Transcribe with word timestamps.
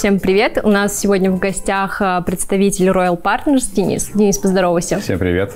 Всем 0.00 0.18
привет! 0.18 0.58
У 0.62 0.70
нас 0.70 0.98
сегодня 0.98 1.30
в 1.30 1.38
гостях 1.38 2.00
а, 2.00 2.22
представитель 2.22 2.88
Royal 2.88 3.20
Partners 3.20 3.68
Денис. 3.70 4.08
Денис, 4.14 4.38
поздоровайся. 4.38 4.98
Всем 4.98 5.18
привет! 5.18 5.52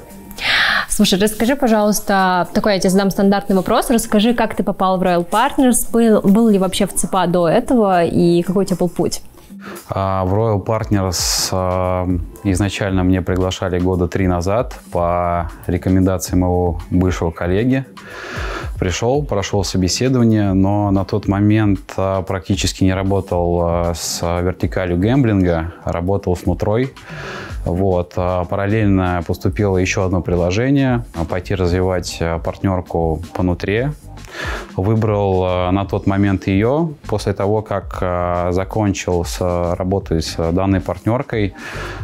Слушай, 0.90 1.18
расскажи, 1.18 1.56
пожалуйста, 1.56 2.46
такой 2.52 2.74
я 2.74 2.78
тебе 2.78 2.90
задам 2.90 3.10
стандартный 3.10 3.56
вопрос. 3.56 3.88
Расскажи, 3.88 4.34
как 4.34 4.54
ты 4.54 4.62
попал 4.62 4.98
в 4.98 5.02
Royal 5.02 5.26
Partners, 5.26 5.90
был, 5.90 6.20
был 6.20 6.50
ли 6.50 6.58
вообще 6.58 6.86
в 6.86 6.92
ЦПА 6.92 7.26
до 7.26 7.48
этого 7.48 8.04
и 8.04 8.42
какой 8.42 8.64
у 8.64 8.66
тебя 8.66 8.76
был 8.76 8.90
путь? 8.90 9.22
А, 9.88 10.24
в 10.24 10.34
Royal 10.34 10.64
Partners 10.64 11.48
а, 11.52 12.08
изначально 12.44 13.04
мне 13.04 13.22
приглашали 13.22 13.78
года 13.78 14.08
три 14.08 14.26
назад 14.26 14.78
по 14.90 15.50
рекомендации 15.66 16.36
моего 16.36 16.80
бывшего 16.90 17.30
коллеги. 17.30 17.84
Пришел, 18.78 19.22
прошел 19.22 19.62
собеседование, 19.62 20.52
но 20.52 20.90
на 20.90 21.04
тот 21.04 21.28
момент 21.28 21.80
а, 21.96 22.22
практически 22.22 22.84
не 22.84 22.94
работал 22.94 23.94
с 23.94 24.20
вертикалью 24.22 24.98
гэмблинга, 24.98 25.72
работал 25.84 26.36
с 26.36 26.46
нутрой. 26.46 26.92
Вот. 27.64 28.14
Параллельно 28.14 29.22
поступило 29.26 29.78
еще 29.78 30.04
одно 30.04 30.20
предложение– 30.20 31.04
пойти 31.30 31.54
развивать 31.54 32.22
партнерку 32.42 33.22
по 33.32 33.42
нутре 33.42 33.92
Выбрал 34.76 35.44
э, 35.46 35.70
на 35.70 35.84
тот 35.84 36.06
момент 36.06 36.46
ее. 36.46 36.90
После 37.06 37.32
того, 37.32 37.62
как 37.62 37.98
э, 38.00 38.48
закончил 38.52 39.24
с 39.24 39.38
работой 39.76 40.22
с 40.22 40.36
данной 40.52 40.80
партнеркой, 40.80 41.54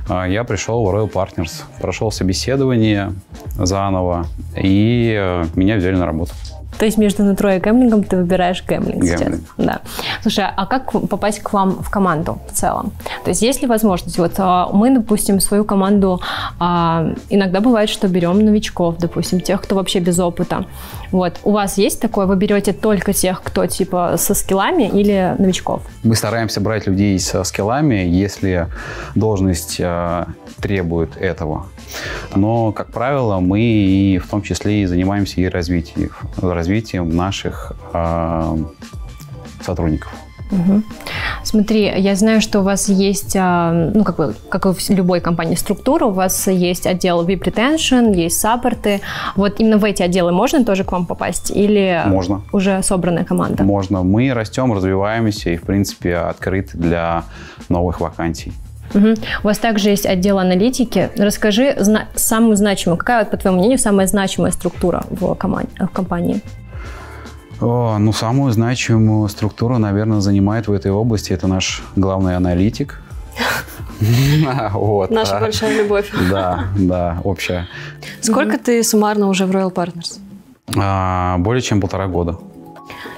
э, 0.09 0.25
я 0.29 0.45
пришел 0.45 0.84
в 0.84 0.95
Royal 0.95 1.11
Partners. 1.11 1.62
Прошел 1.80 2.11
собеседование 2.11 3.12
заново, 3.56 4.27
и 4.56 5.45
меня 5.55 5.77
взяли 5.77 5.97
на 5.97 6.06
работу. 6.06 6.33
То 6.80 6.87
есть 6.87 6.97
между 6.97 7.25
нутро 7.25 7.52
и 7.52 7.59
гэмблингом 7.59 8.05
ты 8.05 8.16
выбираешь 8.16 8.65
гэмблинг, 8.66 9.05
гэмблинг. 9.05 9.19
сейчас. 9.19 9.41
Да. 9.59 9.80
Слушай, 10.23 10.47
а 10.57 10.65
как 10.65 10.91
попасть 10.93 11.41
к 11.41 11.53
вам 11.53 11.83
в 11.83 11.91
команду 11.91 12.39
в 12.51 12.55
целом? 12.55 12.93
То 13.23 13.29
есть 13.29 13.43
есть 13.43 13.61
ли 13.61 13.69
возможность? 13.69 14.16
Вот 14.16 14.33
а, 14.39 14.70
мы, 14.73 14.91
допустим, 14.91 15.41
свою 15.41 15.65
команду 15.65 16.23
а, 16.58 17.12
иногда 17.28 17.61
бывает, 17.61 17.91
что 17.91 18.08
берем 18.08 18.42
новичков, 18.42 18.97
допустим, 18.97 19.41
тех, 19.42 19.61
кто 19.61 19.75
вообще 19.75 20.01
без 20.01 20.19
опыта. 20.19 20.64
Вот. 21.12 21.34
У 21.45 21.51
вас 21.51 21.77
есть 21.77 22.01
такое? 22.01 22.25
Вы 22.25 22.36
берете 22.36 22.73
только 22.73 23.12
тех, 23.12 23.42
кто 23.42 23.67
типа 23.67 24.14
со 24.17 24.33
скиллами 24.33 24.84
или 24.84 25.34
новичков? 25.39 25.83
Мы 26.03 26.17
стараемся 26.17 26.62
брать 26.62 26.86
людей 26.86 27.19
со 27.19 27.45
скиллами, 27.45 27.97
если 27.97 28.69
должность 29.14 29.77
э, 29.81 30.25
требует 30.62 31.19
этого. 31.19 31.67
Но, 32.34 32.72
как 32.72 32.92
правило, 32.92 33.41
мы 33.41 33.60
и 33.60 34.19
в 34.19 34.28
том 34.28 34.42
числе 34.42 34.83
и 34.83 34.86
занимаемся 34.86 35.41
и 35.41 35.48
развитием, 35.48 36.10
развитием 36.41 37.14
наших 37.14 37.72
э, 37.92 38.56
сотрудников. 39.64 40.12
Угу. 40.50 40.83
Смотри, 41.44 41.92
я 41.96 42.14
знаю, 42.16 42.41
что 42.41 42.61
у 42.61 42.62
вас 42.62 42.88
есть, 42.88 43.36
а, 43.36 43.72
ну, 43.94 44.05
как 44.05 44.16
бы, 44.16 44.34
как 44.48 44.66
и 44.66 44.72
в 44.72 44.91
любой 44.91 45.20
компании, 45.20 45.55
структура. 45.55 46.06
У 46.06 46.11
вас 46.11 46.48
есть 46.48 46.86
отдел 46.86 47.24
VIP 47.24 47.44
Retention, 47.44 48.14
есть 48.16 48.41
саппорты. 48.41 49.00
Вот 49.36 49.61
именно 49.61 49.78
в 49.78 49.84
эти 49.84 50.02
отделы 50.02 50.33
можно 50.33 50.64
тоже 50.64 50.84
к 50.84 50.92
вам 50.92 51.06
попасть? 51.06 51.50
Или 51.50 52.02
можно. 52.06 52.42
уже 52.52 52.83
собранная 52.83 53.24
команда? 53.24 53.62
Можно. 53.62 54.02
Мы 54.02 54.33
растем, 54.34 54.72
развиваемся 54.72 55.50
и, 55.50 55.56
в 55.56 55.62
принципе, 55.62 56.16
открыты 56.16 56.77
для 56.77 57.24
новых 57.68 58.00
вакансий. 58.00 58.52
Угу. 58.94 59.14
У 59.42 59.46
вас 59.46 59.58
также 59.58 59.91
есть 59.91 60.06
отдел 60.06 60.38
аналитики. 60.38 61.10
Расскажи 61.16 61.74
зна- 61.78 62.08
самую 62.14 62.56
значимую, 62.56 62.98
какая, 62.98 63.24
по 63.24 63.36
твоему 63.36 63.58
мнению, 63.58 63.78
самая 63.78 64.06
значимая 64.06 64.50
структура 64.52 65.05
в, 65.10 65.34
команде, 65.34 65.70
в 65.78 65.88
компании? 65.88 66.42
О, 67.61 67.98
ну, 67.98 68.12
самую 68.12 68.52
значимую 68.52 69.28
структуру, 69.28 69.78
наверное, 69.78 70.20
занимает 70.20 70.66
в 70.66 70.72
этой 70.72 70.91
области 70.91 71.33
это 71.33 71.46
наш 71.46 71.83
главный 71.94 72.36
аналитик. 72.36 73.00
вот. 74.72 75.11
Наша 75.11 75.38
большая 75.38 75.83
любовь. 75.83 76.11
Да, 76.30 76.64
да, 76.77 77.18
общая. 77.24 77.68
Сколько 78.20 78.58
ты 78.58 78.83
суммарно 78.83 79.28
уже 79.28 79.46
в 79.46 79.50
Royal 79.50 79.72
Partners? 79.72 80.18
А, 80.77 81.36
более 81.39 81.62
чем 81.62 81.80
полтора 81.80 82.06
года. 82.06 82.39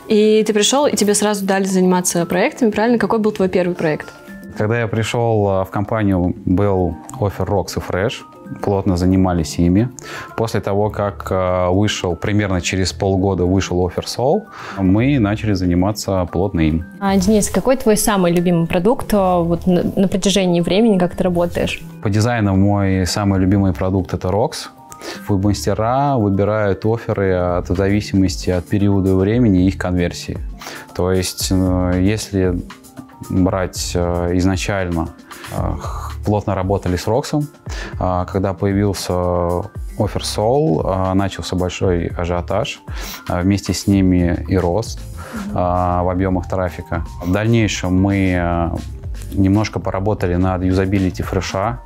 И 0.09 0.43
ты 0.47 0.53
пришел, 0.53 0.87
и 0.87 0.97
тебе 0.97 1.15
сразу 1.15 1.44
дали 1.44 1.65
заниматься 1.65 2.27
проектами, 2.27 2.71
правильно? 2.71 2.99
Какой 2.99 3.19
был 3.19 3.32
твой 3.32 3.49
первый 3.49 3.75
проект? 3.75 4.09
Когда 4.57 4.81
я 4.81 4.87
пришел 4.87 5.49
а, 5.49 5.65
в 5.65 5.71
компанию, 5.71 6.35
был 6.45 6.97
офер 7.21 7.47
Rocks 7.47 7.77
и 7.77 7.81
Fresh. 7.81 8.15
Плотно 8.61 8.97
занимались 8.97 9.59
ими. 9.59 9.89
После 10.37 10.61
того, 10.61 10.91
как 10.91 11.29
а, 11.31 11.71
вышел, 11.71 12.17
примерно 12.17 12.61
через 12.61 12.93
полгода 12.93 13.45
вышел 13.45 13.87
офер 13.87 14.05
Soul, 14.05 14.43
мы 14.79 15.19
начали 15.19 15.55
заниматься 15.55 16.29
плотно 16.31 16.61
им. 16.61 16.85
А, 17.01 17.17
Денис, 17.17 17.49
какой 17.49 17.77
твой 17.77 17.97
самый 17.97 18.33
любимый 18.33 18.67
продукт 18.67 19.09
а, 19.12 19.41
вот, 19.41 19.67
на, 19.67 19.83
на 19.97 20.09
протяжении 20.09 20.61
времени, 20.61 20.99
как 20.99 21.17
ты 21.17 21.25
работаешь? 21.25 21.83
По 22.03 22.11
дизайну 22.11 22.57
мой 22.57 23.07
самый 23.07 23.41
любимый 23.41 23.73
продукт– 23.73 24.12
это 24.15 24.29
Rocks. 24.29 24.69
Веб-мастера 25.29 26.17
выбирают 26.17 26.85
оферы 26.85 27.33
от, 27.33 27.71
в 27.71 27.77
зависимости 27.77 28.51
от 28.51 28.67
периода 28.67 29.17
времени 29.17 29.65
и 29.65 29.69
их 29.69 29.79
конверсии. 29.79 30.39
То 30.95 31.11
есть, 31.12 31.49
э, 31.51 32.01
если 32.03 32.55
брать 33.31 33.93
э, 33.94 34.37
изначально, 34.37 35.09
э, 35.53 35.75
плотно 36.25 36.55
работали 36.55 36.97
с 36.97 37.06
Роксом. 37.06 37.49
Э, 38.00 38.25
когда 38.31 38.55
появился 38.55 39.12
Offer 39.12 40.22
Soul, 40.22 41.15
начался 41.15 41.56
большой 41.56 42.06
ажиотаж. 42.06 42.81
Вместе 43.28 43.75
с 43.75 43.87
ними 43.87 44.44
и 44.49 44.56
рост 44.56 45.00
в 45.53 46.11
объемах 46.11 46.49
трафика. 46.49 47.05
В 47.25 47.31
дальнейшем 47.31 48.03
мы 48.03 48.72
немножко 49.32 49.81
поработали 49.81 50.34
над 50.37 50.62
юзабилити 50.65 51.22
фреша, 51.22 51.81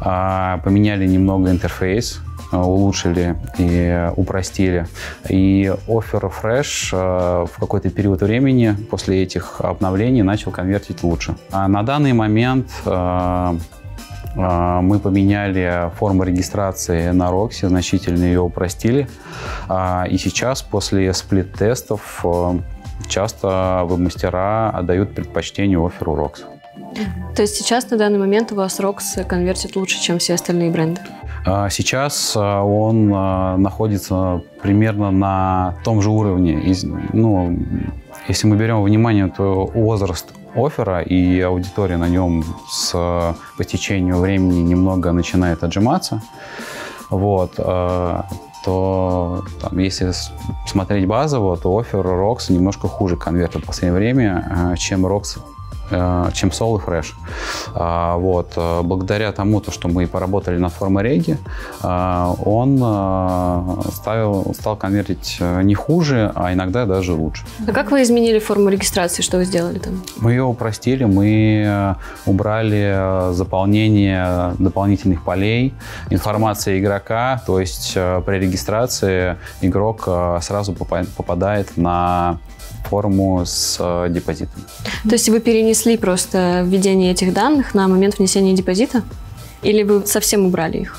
поменяли 0.00 1.06
немного 1.06 1.50
интерфейс, 1.50 2.20
улучшили 2.52 3.36
и 3.58 4.10
упростили. 4.16 4.86
И 5.28 5.72
Offer 5.86 6.32
Fresh 6.32 6.90
э, 6.92 7.46
в 7.46 7.58
какой-то 7.58 7.90
период 7.90 8.22
времени 8.22 8.74
после 8.90 9.22
этих 9.22 9.60
обновлений 9.60 10.22
начал 10.22 10.50
конвертить 10.50 11.02
лучше. 11.02 11.34
А 11.50 11.68
на 11.68 11.82
данный 11.82 12.12
момент 12.12 12.68
э, 12.84 13.54
э, 14.34 14.80
мы 14.80 14.98
поменяли 14.98 15.90
форму 15.96 16.24
регистрации 16.24 17.10
на 17.10 17.28
Roxy, 17.30 17.68
значительно 17.68 18.24
ее 18.24 18.40
упростили. 18.40 19.08
А, 19.68 20.06
и 20.08 20.16
сейчас, 20.18 20.62
после 20.62 21.12
сплит-тестов, 21.12 22.24
часто 23.08 23.82
веб-мастера 23.84 24.70
отдают 24.70 25.14
предпочтение 25.14 25.84
оферу 25.84 26.16
Rox. 26.16 26.44
То 27.34 27.42
есть 27.42 27.56
сейчас 27.56 27.90
на 27.90 27.96
данный 27.96 28.18
момент 28.18 28.52
у 28.52 28.54
вас 28.54 28.80
Rox 28.80 29.24
конвертит 29.24 29.76
лучше, 29.76 30.00
чем 30.00 30.18
все 30.18 30.34
остальные 30.34 30.70
бренды? 30.70 31.00
А 31.44 31.70
сейчас 31.70 32.34
а, 32.36 32.62
он 32.62 33.12
а, 33.14 33.56
находится 33.56 34.42
примерно 34.62 35.10
на 35.10 35.74
том 35.84 36.02
же 36.02 36.10
уровне. 36.10 36.60
Ну, 37.12 37.58
если 38.28 38.46
мы 38.46 38.56
берем 38.56 38.82
внимание, 38.82 39.28
то 39.34 39.66
возраст 39.66 40.32
оффера 40.54 41.00
и 41.02 41.40
аудитория 41.40 41.96
на 41.96 42.08
нем 42.08 42.44
с 42.70 42.92
по 43.56 43.64
течению 43.64 44.18
времени 44.18 44.60
немного 44.60 45.12
начинает 45.12 45.62
отжиматься. 45.62 46.22
Вот, 47.10 47.54
то 47.54 49.44
там, 49.62 49.78
если 49.78 50.12
смотреть 50.66 51.06
базово, 51.06 51.56
то 51.56 51.78
офер 51.78 52.02
Рокс 52.02 52.50
немножко 52.50 52.88
хуже 52.88 53.16
конвертит 53.16 53.62
в 53.62 53.66
последнее 53.66 53.98
время, 53.98 54.74
чем 54.78 55.06
Рокс 55.06 55.38
чем 55.90 56.50
Soul 56.50 56.78
и 56.78 56.84
Fresh. 56.84 57.12
А, 57.74 58.16
вот. 58.16 58.52
Э, 58.56 58.82
благодаря 58.82 59.32
тому, 59.32 59.60
то, 59.60 59.70
что 59.70 59.88
мы 59.88 60.06
поработали 60.06 60.58
над 60.58 60.72
формой 60.72 60.98
э, 61.82 62.34
он 62.44 62.78
ставил, 63.92 64.54
стал 64.54 64.76
конвертить 64.76 65.38
не 65.40 65.74
хуже, 65.74 66.32
а 66.34 66.52
иногда 66.52 66.86
даже 66.86 67.12
лучше. 67.12 67.44
А 67.66 67.72
как 67.72 67.90
вы 67.90 68.02
изменили 68.02 68.38
форму 68.38 68.68
регистрации? 68.68 69.22
Что 69.22 69.38
вы 69.38 69.44
сделали 69.44 69.78
там? 69.78 70.02
Мы 70.20 70.32
ее 70.32 70.42
упростили, 70.42 71.04
мы 71.04 71.96
убрали 72.26 73.32
заполнение 73.32 74.54
дополнительных 74.58 75.22
полей, 75.22 75.74
информация 76.10 76.78
игрока, 76.78 77.42
то 77.46 77.60
есть 77.60 77.94
при 77.94 78.38
регистрации 78.38 79.36
игрок 79.62 80.08
сразу 80.40 80.72
попадает 80.72 81.76
на 81.76 82.38
форму 82.84 83.42
с 83.44 83.76
э, 83.78 84.08
депозитом. 84.10 84.62
То 85.04 85.12
есть 85.12 85.28
вы 85.28 85.40
перенесли 85.40 85.96
просто 85.96 86.62
введение 86.64 87.12
этих 87.12 87.32
данных 87.32 87.74
на 87.74 87.88
момент 87.88 88.18
внесения 88.18 88.54
депозита? 88.54 89.02
Или 89.62 89.82
вы 89.82 90.06
совсем 90.06 90.46
убрали 90.46 90.78
их? 90.78 90.96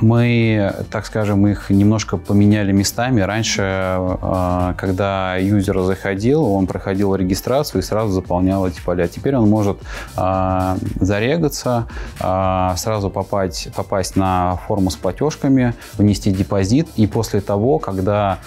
Мы, 0.00 0.74
так 0.90 1.06
скажем, 1.06 1.46
их 1.46 1.70
немножко 1.70 2.16
поменяли 2.16 2.72
местами. 2.72 3.20
Раньше, 3.20 3.62
а, 3.62 4.74
когда 4.78 5.36
юзер 5.36 5.80
заходил, 5.80 6.44
он 6.44 6.66
проходил 6.66 7.14
регистрацию 7.14 7.82
и 7.82 7.84
сразу 7.84 8.12
заполнял 8.12 8.66
эти 8.66 8.80
поля. 8.80 9.06
Теперь 9.08 9.36
он 9.36 9.48
может 9.48 9.78
а, 10.16 10.76
зарегаться, 11.00 11.86
сразу 12.18 13.10
попасть, 13.10 13.72
попасть 13.74 14.16
на 14.16 14.56
форму 14.66 14.90
с 14.90 14.96
платежками, 14.96 15.74
внести 15.94 16.30
депозит, 16.30 16.88
и 16.96 17.06
после 17.06 17.40
того, 17.40 17.78
когда 17.78 18.38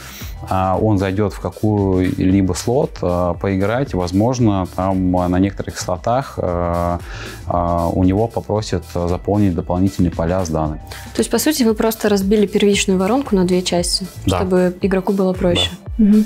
он 0.50 0.98
зайдет 0.98 1.34
в 1.34 1.40
какую-либо 1.40 2.54
слот, 2.54 3.00
поиграть, 3.00 3.94
возможно, 3.94 4.68
там 4.76 5.12
на 5.12 5.40
некоторых 5.40 5.80
слотах 5.80 6.38
у 6.38 8.04
него 8.04 8.28
попросят 8.28 8.84
заполнить 8.94 9.56
дополнительные 9.56 10.12
поля 10.12 10.46
с 10.46 10.50
данными. 10.50 10.82
То 11.16 11.20
есть, 11.20 11.30
по 11.30 11.40
сути, 11.40 11.64
вы 11.64 11.74
просто 11.74 12.10
разбили 12.10 12.46
первичную 12.46 13.00
воронку 13.00 13.36
на 13.36 13.46
две 13.46 13.62
части, 13.62 14.08
да. 14.26 14.38
чтобы 14.38 14.76
игроку 14.82 15.14
было 15.14 15.34
проще. 15.34 15.70
Да. 15.72 15.90
Угу. 16.00 16.24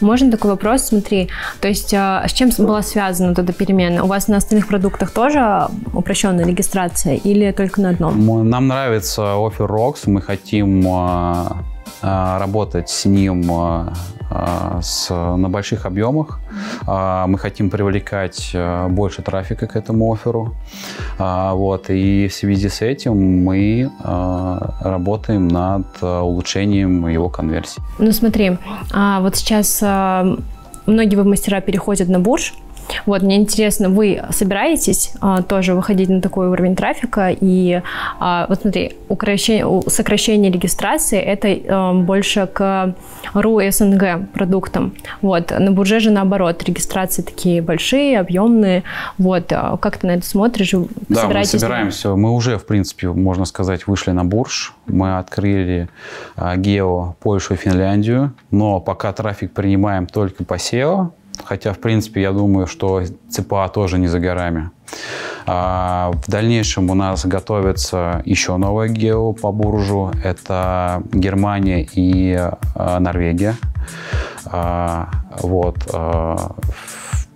Можно 0.00 0.30
такой 0.30 0.52
вопрос? 0.52 0.84
Смотри, 0.84 1.28
то 1.60 1.68
есть 1.68 1.92
а, 1.92 2.24
с 2.26 2.32
чем 2.32 2.50
была 2.58 2.82
связана 2.82 3.30
вот 3.30 3.38
эта 3.38 3.52
перемена? 3.52 4.02
У 4.02 4.06
вас 4.06 4.28
на 4.28 4.38
остальных 4.38 4.66
продуктах 4.66 5.10
тоже 5.10 5.68
упрощенная 5.92 6.46
регистрация 6.46 7.16
или 7.16 7.52
только 7.52 7.82
на 7.82 7.90
одном? 7.90 8.48
Нам 8.48 8.66
нравится 8.66 9.20
Offer 9.22 9.68
Rocks, 9.68 9.98
мы 10.06 10.22
хотим 10.22 10.86
а, 10.88 11.58
а, 11.58 11.64
работать 12.02 12.88
с 12.88 13.04
ним 13.04 13.44
а, 14.30 14.80
с, 14.80 15.10
на 15.10 15.48
больших 15.48 15.86
объемах. 15.86 16.38
А, 16.86 17.26
мы 17.26 17.36
хотим 17.36 17.68
привлекать 17.68 18.52
а, 18.54 18.88
больше 18.88 19.22
трафика 19.22 19.66
к 19.66 19.74
этому 19.74 20.12
оферу. 20.12 20.54
Вот, 21.18 21.90
и 21.90 22.28
в 22.28 22.34
связи 22.34 22.68
с 22.68 22.80
этим 22.80 23.44
мы 23.44 23.90
работаем 24.00 25.48
над 25.48 26.02
улучшением 26.02 27.08
его 27.08 27.28
конверсии. 27.28 27.82
Ну 27.98 28.12
смотри, 28.12 28.56
вот 28.92 29.36
сейчас 29.36 29.82
многие 30.86 31.16
веб-мастера 31.16 31.60
переходят 31.60 32.08
на 32.08 32.20
бурж, 32.20 32.54
вот, 33.06 33.22
мне 33.22 33.36
интересно, 33.36 33.88
вы 33.88 34.22
собираетесь 34.30 35.12
а, 35.20 35.42
тоже 35.42 35.74
выходить 35.74 36.08
на 36.08 36.20
такой 36.20 36.48
уровень 36.48 36.76
трафика? 36.76 37.34
И 37.40 37.82
а, 38.18 38.46
вот 38.48 38.62
смотри, 38.62 38.94
укрощение, 39.08 39.82
сокращение 39.88 40.50
регистрации 40.50 41.18
это 41.18 41.48
а, 41.68 41.94
больше 41.94 42.46
к 42.46 42.94
РУ 43.34 43.60
СНГ 43.70 44.30
продуктам. 44.32 44.94
Вот, 45.22 45.50
на 45.50 45.72
бурже 45.72 46.00
же 46.00 46.10
наоборот, 46.10 46.62
регистрации 46.64 47.22
такие 47.22 47.62
большие, 47.62 48.18
объемные. 48.18 48.84
Вот, 49.18 49.52
а, 49.52 49.76
как 49.76 49.98
ты 49.98 50.06
на 50.06 50.12
это 50.12 50.26
смотришь? 50.26 50.72
Да, 51.08 51.28
мы 51.28 51.44
собираемся. 51.44 52.14
Мы 52.14 52.30
уже, 52.32 52.58
в 52.58 52.66
принципе, 52.66 53.08
можно 53.08 53.44
сказать, 53.44 53.86
вышли 53.86 54.10
на 54.10 54.24
бурж. 54.24 54.74
Мы 54.86 55.18
открыли 55.18 55.88
а, 56.36 56.56
Гео, 56.56 57.16
Польшу 57.20 57.54
и 57.54 57.56
Финляндию, 57.56 58.32
но 58.50 58.80
пока 58.80 59.12
трафик 59.12 59.52
принимаем 59.52 60.06
только 60.06 60.44
по 60.44 60.54
SEO, 60.54 61.10
Хотя, 61.44 61.72
в 61.72 61.78
принципе, 61.78 62.22
я 62.22 62.32
думаю, 62.32 62.66
что 62.66 63.02
ЦПА 63.28 63.68
тоже 63.68 63.98
не 63.98 64.08
за 64.08 64.20
горами. 64.20 64.70
А, 65.46 66.12
в 66.12 66.30
дальнейшем 66.30 66.90
у 66.90 66.94
нас 66.94 67.26
готовится 67.26 68.22
еще 68.24 68.56
новое 68.56 68.88
гео 68.88 69.32
по 69.32 69.52
буржу. 69.52 70.12
Это 70.22 71.02
Германия 71.12 71.86
и 71.92 72.36
а, 72.74 73.00
Норвегия. 73.00 73.56
А, 74.46 75.08
вот. 75.42 75.88
А, 75.92 76.52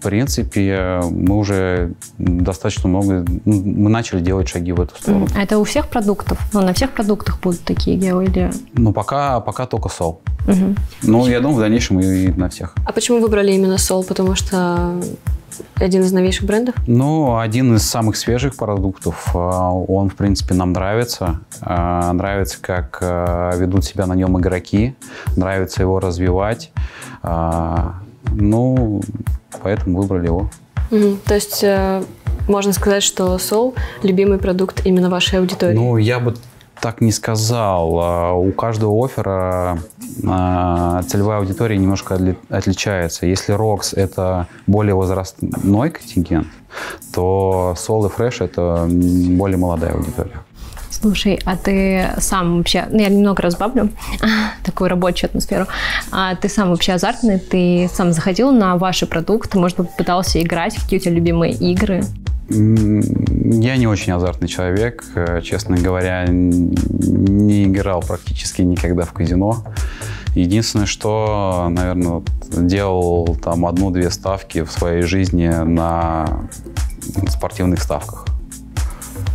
принципе, 0.04 1.00
мы 1.10 1.36
уже 1.36 1.92
достаточно 2.18 2.88
много, 2.88 3.24
ну, 3.44 3.62
мы 3.64 3.90
начали 3.90 4.20
делать 4.20 4.48
шаги 4.48 4.72
в 4.72 4.80
эту 4.80 4.94
сторону. 4.96 5.26
А 5.34 5.42
это 5.42 5.58
у 5.58 5.64
всех 5.64 5.88
продуктов? 5.88 6.38
Ну, 6.52 6.60
на 6.60 6.72
всех 6.72 6.92
продуктах 6.92 7.40
будут 7.40 7.60
такие 7.60 7.96
гео 7.96 8.22
или? 8.22 8.52
Ну, 8.74 8.92
пока, 8.92 9.40
пока 9.40 9.66
только 9.66 9.88
сол. 9.88 10.20
Угу. 10.46 10.74
Ну, 11.02 11.26
я 11.26 11.40
думаю, 11.40 11.56
в 11.56 11.60
дальнейшем 11.60 12.00
и 12.00 12.28
на 12.28 12.48
всех. 12.48 12.74
А 12.84 12.92
почему 12.92 13.20
выбрали 13.20 13.52
именно 13.52 13.78
сол? 13.78 14.04
Потому 14.04 14.34
что 14.34 15.00
один 15.76 16.02
из 16.02 16.12
новейших 16.12 16.46
брендов? 16.46 16.74
Ну, 16.86 17.38
один 17.38 17.76
из 17.76 17.82
самых 17.82 18.16
свежих 18.16 18.56
продуктов. 18.56 19.30
А, 19.34 19.72
он, 19.72 20.10
в 20.10 20.16
принципе, 20.16 20.54
нам 20.54 20.72
нравится. 20.72 21.40
А, 21.60 22.12
нравится, 22.12 22.58
как 22.60 22.98
а, 23.00 23.56
ведут 23.56 23.84
себя 23.84 24.06
на 24.06 24.14
нем 24.14 24.38
игроки. 24.38 24.94
Нравится 25.36 25.82
его 25.82 26.00
развивать. 26.00 26.72
Ну, 28.32 29.02
поэтому 29.62 30.00
выбрали 30.00 30.26
его. 30.26 30.50
Угу. 30.90 31.18
То 31.26 31.34
есть 31.34 31.62
э, 31.62 32.02
можно 32.48 32.72
сказать, 32.72 33.02
что 33.02 33.36
Soul– 33.36 33.74
любимый 34.02 34.38
продукт 34.38 34.82
именно 34.84 35.08
вашей 35.08 35.38
аудитории? 35.38 35.74
Ну, 35.74 35.96
я 35.96 36.20
бы 36.20 36.34
так 36.80 37.00
не 37.00 37.12
сказал. 37.12 37.98
А, 38.00 38.32
у 38.34 38.52
каждого 38.52 39.04
оффера 39.04 39.78
а, 40.26 41.02
целевая 41.04 41.38
аудитория 41.38 41.78
немножко 41.78 42.18
отличается. 42.50 43.26
Если 43.26 43.54
ROX– 43.54 43.94
это 43.96 44.48
более 44.66 44.94
возрастной 44.94 45.90
контингент, 45.90 46.48
то 47.14 47.74
Soul 47.76 48.10
и 48.10 48.12
Fresh– 48.12 48.36
это 48.44 48.86
более 48.90 49.56
молодая 49.56 49.94
аудитория. 49.94 50.40
Слушай, 51.04 51.38
а 51.44 51.54
ты 51.54 52.12
сам 52.16 52.56
вообще, 52.56 52.86
ну 52.88 52.98
я 52.98 53.10
немного 53.10 53.42
разбавлю 53.42 53.90
такую 54.64 54.88
рабочую 54.88 55.28
атмосферу, 55.28 55.66
а 56.10 56.34
ты 56.34 56.48
сам 56.48 56.70
вообще 56.70 56.92
азартный, 56.92 57.38
ты 57.38 57.90
сам 57.92 58.14
заходил 58.14 58.52
на 58.52 58.78
ваши 58.78 59.04
продукты, 59.04 59.58
может 59.58 59.76
быть, 59.76 59.94
пытался 59.98 60.40
играть, 60.40 60.74
какие 60.76 60.98
у 60.98 61.02
тебя 61.02 61.12
любимые 61.12 61.52
игры? 61.52 62.04
Я 62.48 63.76
не 63.76 63.86
очень 63.86 64.14
азартный 64.14 64.48
человек, 64.48 65.04
э, 65.14 65.42
честно 65.42 65.76
говоря, 65.76 66.24
не 66.26 67.64
играл 67.64 68.00
практически 68.00 68.62
никогда 68.62 69.04
в 69.04 69.12
казино. 69.12 69.62
Единственное, 70.34 70.86
что, 70.86 71.66
наверное, 71.68 72.22
делал 72.50 73.36
там 73.44 73.66
одну-две 73.66 74.10
ставки 74.10 74.62
в 74.62 74.72
своей 74.72 75.02
жизни 75.02 75.48
на 75.48 76.48
спортивных 77.28 77.82
ставках. 77.82 78.24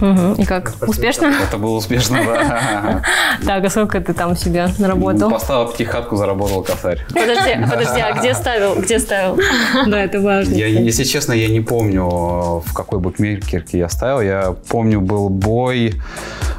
Угу. 0.01 0.42
И 0.42 0.46
как? 0.46 0.74
Успешно? 0.88 1.34
Это 1.48 1.57
было 1.57 1.75
успешно, 1.75 2.19
да. 2.24 3.01
Так, 3.46 3.66
а 3.66 3.69
сколько 3.69 4.00
ты 4.00 4.13
там 4.13 4.36
себе 4.36 4.68
наработал? 4.78 5.30
Поставил 5.30 5.68
пятихатку, 5.68 6.16
заработал 6.16 6.63
косарь. 6.63 7.00
Подожди, 7.10 7.57
подожди, 7.69 8.00
а 8.00 8.18
где 8.18 8.34
ставил? 8.34 8.75
Где 8.75 9.00
ставил? 9.00 9.40
Да, 9.88 10.00
это 10.00 10.22
важно. 10.22 10.56
Я, 10.56 10.68
если 10.68 11.04
честно, 11.04 11.34
я 11.34 11.48
не 11.48 11.62
помню, 11.62 12.04
в 12.06 12.74
какой 12.74 13.00
букмекерке 13.00 13.78
я 13.78 13.90
ставил. 13.90 14.22
Я 14.22 14.56
помню, 14.69 15.01
был 15.01 15.30
бой 15.30 15.96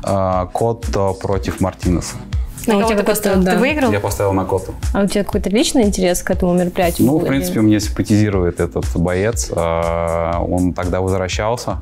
э, 0.04 0.46
Котто 0.52 1.14
против 1.14 1.60
Мартинеса. 1.60 2.16
На 2.66 2.74
а 2.74 2.78
у 2.78 2.82
тебя 2.84 2.98
ты 2.98 3.04
поставил? 3.04 3.42
Да. 3.42 3.52
Ты 3.52 3.58
выиграл? 3.58 3.90
Я 3.90 4.00
поставил 4.00 4.32
на 4.32 4.44
коту. 4.44 4.74
А 4.92 5.02
у 5.02 5.06
тебя 5.06 5.24
какой-то 5.24 5.50
личный 5.50 5.84
интерес 5.84 6.22
к 6.22 6.30
этому 6.30 6.54
мероприятию? 6.54 7.06
Ну, 7.06 7.18
в 7.18 7.24
принципе, 7.24 7.60
мне 7.60 7.80
симпатизирует 7.80 8.60
этот 8.60 8.84
боец. 8.96 9.50
А, 9.54 10.42
он 10.42 10.72
тогда 10.72 11.00
возвращался. 11.00 11.78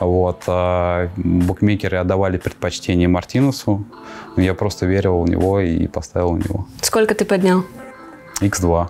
Вот. 0.00 0.42
А, 0.46 1.08
букмекеры 1.16 1.98
отдавали 1.98 2.36
предпочтение 2.38 3.08
Мартинусу. 3.08 3.84
Я 4.36 4.54
просто 4.54 4.86
верил 4.86 5.22
в 5.22 5.28
него 5.28 5.60
и 5.60 5.86
поставил 5.86 6.32
в 6.32 6.38
него. 6.38 6.66
Сколько 6.82 7.14
ты 7.14 7.24
поднял? 7.24 7.64
X2. 8.40 8.88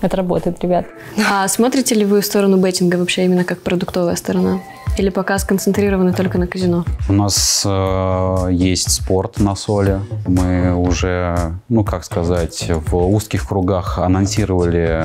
Это 0.00 0.16
работает, 0.16 0.62
ребят. 0.62 0.86
А 1.30 1.48
смотрите 1.48 1.94
ли 1.94 2.04
вы 2.04 2.20
в 2.20 2.26
сторону 2.26 2.58
беттинга 2.58 2.96
вообще 2.96 3.24
именно 3.24 3.44
как 3.44 3.60
продуктовая 3.60 4.16
сторона? 4.16 4.60
Или 4.96 5.08
пока 5.08 5.38
сконцентрированы 5.38 6.12
только 6.12 6.38
на 6.38 6.46
казино? 6.46 6.84
У 7.08 7.12
нас 7.12 7.62
э, 7.66 8.48
есть 8.52 8.92
спорт 8.92 9.40
на 9.40 9.56
соли. 9.56 10.00
Мы 10.26 10.72
уже, 10.74 11.54
ну 11.68 11.84
как 11.84 12.04
сказать, 12.04 12.70
в 12.70 12.96
узких 12.96 13.48
кругах 13.48 13.98
анонсировали 13.98 15.04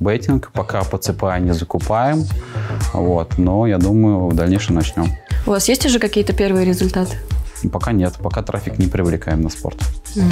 беттинг. 0.00 0.50
Пока 0.52 0.82
по 0.82 0.98
ЦПА 0.98 1.38
не 1.38 1.54
закупаем. 1.54 2.24
Вот, 2.92 3.38
но 3.38 3.66
я 3.66 3.78
думаю, 3.78 4.28
в 4.28 4.34
дальнейшем 4.34 4.74
начнем. 4.74 5.06
У 5.46 5.50
вас 5.50 5.68
есть 5.68 5.86
уже 5.86 6.00
какие-то 6.00 6.32
первые 6.32 6.66
результаты? 6.66 7.16
Пока 7.72 7.92
нет, 7.92 8.14
пока 8.22 8.42
трафик 8.42 8.78
не 8.78 8.86
привлекаем 8.86 9.42
на 9.42 9.50
спорт. 9.50 9.78
Mm. 10.14 10.22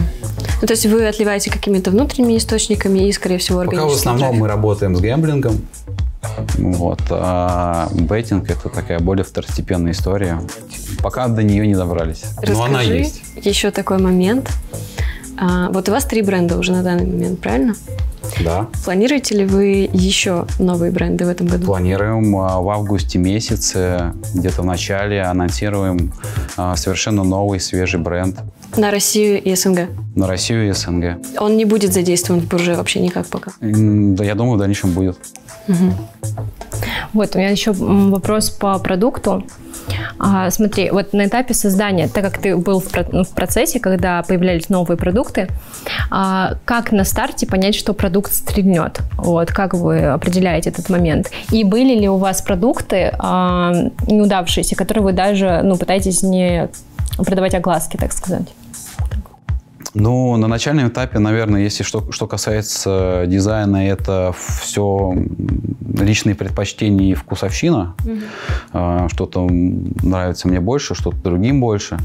Ну, 0.63 0.67
то 0.67 0.73
есть 0.73 0.87
вы 0.87 1.07
отливаете 1.07 1.51
какими-то 1.51 1.91
внутренними 1.91 2.39
источниками 2.39 3.09
и, 3.09 3.13
скорее 3.13 3.39
всего, 3.39 3.61
органическим 3.61 3.89
Пока 3.89 3.95
в 3.95 3.99
основном 3.99 4.29
трафик. 4.29 4.41
мы 4.41 4.49
работаем 4.49 4.97
с 4.97 5.01
гэмблингом, 5.01 5.61
вот. 6.59 7.01
А 7.11 7.89
бейтинг– 7.93 8.51
это 8.51 8.69
такая 8.69 9.01
более 9.01 9.25
второстепенная 9.25 9.93
история. 9.93 10.41
Пока 11.03 11.29
до 11.29 11.43
нее 11.43 11.67
не 11.67 11.75
добрались. 11.75 12.25
Расскажи 12.37 12.53
Но 12.53 12.65
она 12.65 12.83
есть. 12.83 13.23
еще 13.43 13.71
такой 13.71 13.99
момент. 13.99 14.51
А, 15.39 15.71
вот 15.71 15.89
у 15.89 15.93
вас 15.93 16.05
три 16.05 16.23
бренда 16.23 16.59
уже 16.59 16.73
на 16.73 16.83
данный 16.83 17.07
момент, 17.07 17.41
правильно? 17.41 17.75
Да. 18.45 18.69
Планируете 18.85 19.37
ли 19.37 19.45
вы 19.45 19.89
еще 19.93 20.47
новые 20.59 20.91
бренды 20.91 21.25
в 21.25 21.29
этом 21.29 21.47
году? 21.47 21.67
Планируем 21.67 22.35
а, 22.37 22.61
в 22.61 22.69
августе 22.71 23.19
месяце, 23.19 24.13
где-то 24.35 24.63
в 24.63 24.65
начале, 24.65 25.23
анонсируем 25.23 26.13
а, 26.57 26.75
совершенно 26.77 27.23
новый, 27.23 27.61
свежий 27.61 28.01
бренд. 28.01 28.39
На 28.77 28.91
Россию 28.91 29.43
и 29.43 29.55
СНГ? 29.55 29.89
На 30.17 30.27
Россию 30.27 30.69
и 30.69 30.73
СНГ. 30.73 31.19
Он 31.39 31.59
не 31.59 31.67
будет 31.67 31.93
задействован 31.93 32.41
в 32.41 32.49
бурже 32.49 32.75
вообще 32.75 33.01
никак 33.01 33.27
пока? 33.27 33.53
Да, 33.61 34.25
я 34.25 34.35
думаю, 34.35 34.57
в 34.57 34.59
дальнейшем 34.59 34.93
будет. 34.93 35.19
Угу. 35.69 35.93
Вот, 37.13 37.37
у 37.37 37.39
меня 37.39 37.51
еще 37.51 37.73
вопрос 37.73 38.49
по 38.49 38.79
продукту. 38.79 39.45
А, 40.19 40.51
смотри, 40.51 40.91
вот 40.91 41.13
на 41.13 41.27
этапе 41.27 41.53
создания, 41.53 42.09
так 42.09 42.25
как 42.25 42.39
ты 42.39 42.57
был 42.57 42.81
в, 42.81 42.87
ну, 43.13 43.25
в 43.25 43.29
процессе, 43.29 43.79
когда 43.79 44.23
появлялись 44.23 44.71
новые 44.71 44.97
продукты, 44.97 45.49
а, 46.11 46.55
как 46.65 46.93
на 46.93 47.05
старте 47.05 47.47
понять, 47.47 47.75
что 47.75 47.93
продукт 47.93 48.33
стрельнет? 48.33 49.01
Вот, 49.19 49.51
как 49.53 49.75
вы 49.75 50.07
определяете 50.07 50.71
этот 50.71 50.89
момент? 50.89 51.31
И 51.51 51.63
были 51.63 51.95
ли 51.95 52.09
у 52.09 52.17
вас 52.17 52.41
продукты 52.41 53.15
а, 53.19 53.73
неудавшиеся, 54.07 54.77
которые 54.77 55.05
вы 55.05 55.13
даже 55.13 55.61
ну, 55.63 55.77
пытаетесь 55.77 56.23
не 56.23 56.71
продавать 57.19 57.55
огласки, 57.55 57.99
так 57.99 58.13
сказать? 58.13 58.49
Ну, 59.99 60.37
на 60.37 60.47
начальном 60.47 60.89
этапе, 60.89 61.19
наверное, 61.19 61.63
если 61.63 61.83
что, 61.83 62.13
что 62.13 62.27
касается 62.27 63.25
дизайна, 63.27 63.89
это 63.89 64.35
все 64.37 65.15
личные 65.99 66.35
предпочтения 66.35 67.13
и 67.13 67.15
вкусовщина. 67.15 67.95
Mm-hmm. 68.05 69.09
Что-то 69.09 69.49
нравится 69.49 70.49
мне 70.49 70.61
больше, 70.61 70.95
что-то 70.95 71.17
другим 71.17 71.63
больше. 71.63 71.97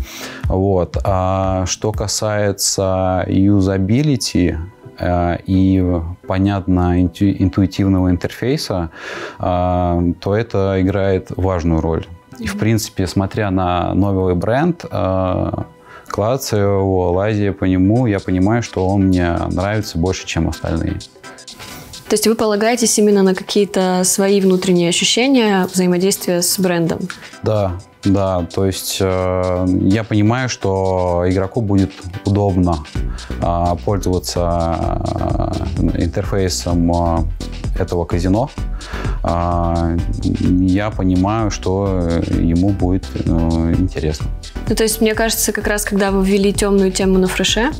Вот. 0.45 0.95
А 1.03 1.65
что 1.65 1.91
касается 1.91 3.25
юзабилити, 3.27 4.55
э, 4.97 5.37
и 5.45 5.83
понятно 6.25 7.01
интуитивного 7.01 8.09
интерфейса, 8.09 8.89
э, 9.37 10.13
то 10.21 10.33
это 10.33 10.77
играет 10.79 11.33
важную 11.35 11.81
роль. 11.81 12.05
И, 12.39 12.47
в 12.47 12.57
принципе, 12.57 13.05
смотря 13.05 13.51
на 13.51 13.93
новый 13.93 14.33
бренд, 14.35 14.85
клацаю 16.11 16.79
его, 16.79 17.11
лазя 17.11 17.53
по 17.53 17.65
нему, 17.65 18.05
я 18.05 18.19
понимаю, 18.19 18.61
что 18.61 18.87
он 18.87 19.07
мне 19.07 19.35
нравится 19.51 19.97
больше, 19.97 20.27
чем 20.27 20.49
остальные. 20.49 20.99
То 22.07 22.15
есть 22.15 22.27
вы 22.27 22.35
полагаетесь 22.35 22.99
именно 22.99 23.23
на 23.23 23.33
какие-то 23.33 24.01
свои 24.03 24.41
внутренние 24.41 24.89
ощущения 24.89 25.65
взаимодействия 25.71 26.41
с 26.41 26.59
брендом? 26.59 26.99
Да, 27.41 27.79
да, 28.03 28.45
то 28.53 28.65
есть 28.65 28.97
э, 28.99 29.65
я 29.83 30.03
понимаю, 30.03 30.49
что 30.49 31.23
игроку 31.27 31.61
будет 31.61 31.91
удобно 32.25 32.83
э, 33.41 33.75
пользоваться 33.85 34.77
э, 35.77 36.03
интерфейсом 36.03 36.91
э, 36.91 37.17
этого 37.79 38.05
казино. 38.05 38.49
Э, 39.23 39.97
я 40.59 40.89
понимаю, 40.91 41.51
что 41.51 42.21
ему 42.29 42.69
будет 42.69 43.05
э, 43.13 43.73
интересно. 43.77 44.27
Ну, 44.67 44.75
то 44.75 44.83
есть, 44.83 45.01
мне 45.01 45.13
кажется, 45.15 45.51
как 45.51 45.67
раз 45.67 45.83
когда 45.83 46.11
вы 46.11 46.25
ввели 46.25 46.53
темную 46.53 46.91
тему 46.91 47.19
на 47.19 47.27
фреше, 47.27 47.71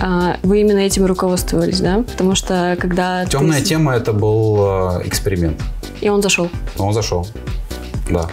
э, 0.00 0.34
вы 0.42 0.60
именно 0.60 0.78
этим 0.78 1.06
руководствовались, 1.06 1.80
да? 1.80 2.02
Потому 2.02 2.34
что 2.34 2.76
когда... 2.80 3.24
Темная 3.26 3.60
ты... 3.60 3.66
тема– 3.66 3.94
это 3.96 4.12
был 4.12 4.56
э, 4.58 5.06
эксперимент. 5.06 5.60
И 6.00 6.08
он 6.08 6.22
зашел? 6.22 6.50
Он 6.78 6.92
зашел, 6.92 7.26
да. 8.10 8.28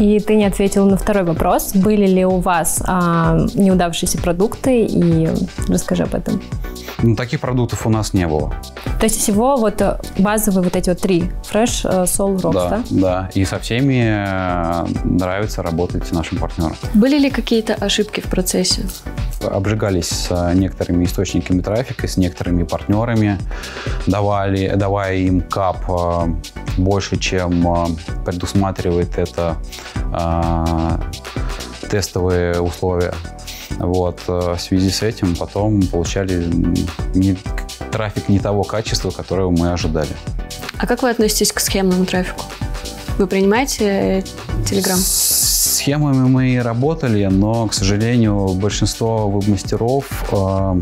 И 0.00 0.18
ты 0.18 0.34
не 0.34 0.44
ответил 0.44 0.86
на 0.86 0.96
второй 0.96 1.24
вопрос. 1.24 1.72
Были 1.74 2.06
ли 2.06 2.24
у 2.24 2.38
вас 2.38 2.82
а, 2.86 3.38
неудавшиеся 3.54 4.18
продукты? 4.18 4.84
И 4.84 5.28
расскажи 5.68 6.02
об 6.02 6.14
этом. 6.14 6.42
Ну, 7.02 7.14
таких 7.16 7.40
продуктов 7.40 7.86
у 7.86 7.90
нас 7.90 8.12
не 8.12 8.26
было. 8.26 8.52
То 8.98 9.04
есть 9.04 9.20
всего 9.20 9.56
вот 9.56 9.82
базовые 10.18 10.64
вот 10.64 10.76
эти 10.76 10.88
вот 10.88 11.00
три. 11.00 11.30
Fresh, 11.50 11.82
э, 11.84 12.04
Soul, 12.04 12.36
Rocks, 12.36 12.52
да? 12.52 12.68
Да, 12.68 12.84
да. 12.90 13.30
И 13.34 13.44
со 13.44 13.58
всеми 13.58 14.02
э, 14.04 14.86
нравится 15.04 15.62
работать 15.62 16.10
нашим 16.12 16.38
партнерам. 16.38 16.76
Были 16.94 17.18
ли 17.18 17.30
какие-то 17.30 17.74
ошибки 17.74 18.20
в 18.20 18.24
процессе? 18.24 18.86
Обжигались 19.42 20.08
с 20.08 20.54
некоторыми 20.54 21.04
источниками 21.04 21.60
трафика, 21.60 22.08
с 22.08 22.16
некоторыми 22.16 22.62
партнерами, 22.62 23.38
давали, 24.06 24.72
давая 24.74 25.16
им 25.16 25.42
кап 25.42 25.84
э, 25.88 26.34
больше, 26.78 27.18
чем 27.18 27.96
предусматривает 28.24 29.18
это 29.18 29.56
тестовые 31.88 32.60
условия. 32.60 33.14
Вот. 33.78 34.20
Э, 34.28 34.54
в 34.56 34.60
связи 34.60 34.90
с 34.90 35.02
этим 35.02 35.34
потом 35.36 35.82
получали 35.82 36.44
не, 37.14 37.36
трафик 37.92 38.28
не 38.28 38.38
того 38.38 38.62
качества, 38.62 39.10
которого 39.10 39.50
мы 39.50 39.72
ожидали. 39.72 40.10
А 40.78 40.86
как 40.86 41.02
вы 41.02 41.10
относитесь 41.10 41.52
к 41.52 41.60
схемному 41.60 42.04
трафику? 42.04 42.44
Вы 43.18 43.26
принимаете 43.26 44.24
Telegram? 44.64 44.96
С 44.96 45.76
схемами 45.76 46.28
мы 46.28 46.60
работали, 46.62 47.26
но, 47.26 47.66
к 47.68 47.74
сожалению, 47.74 48.48
большинство 48.54 49.28
веб-мастеров, 49.28 50.06
э, 50.32 50.80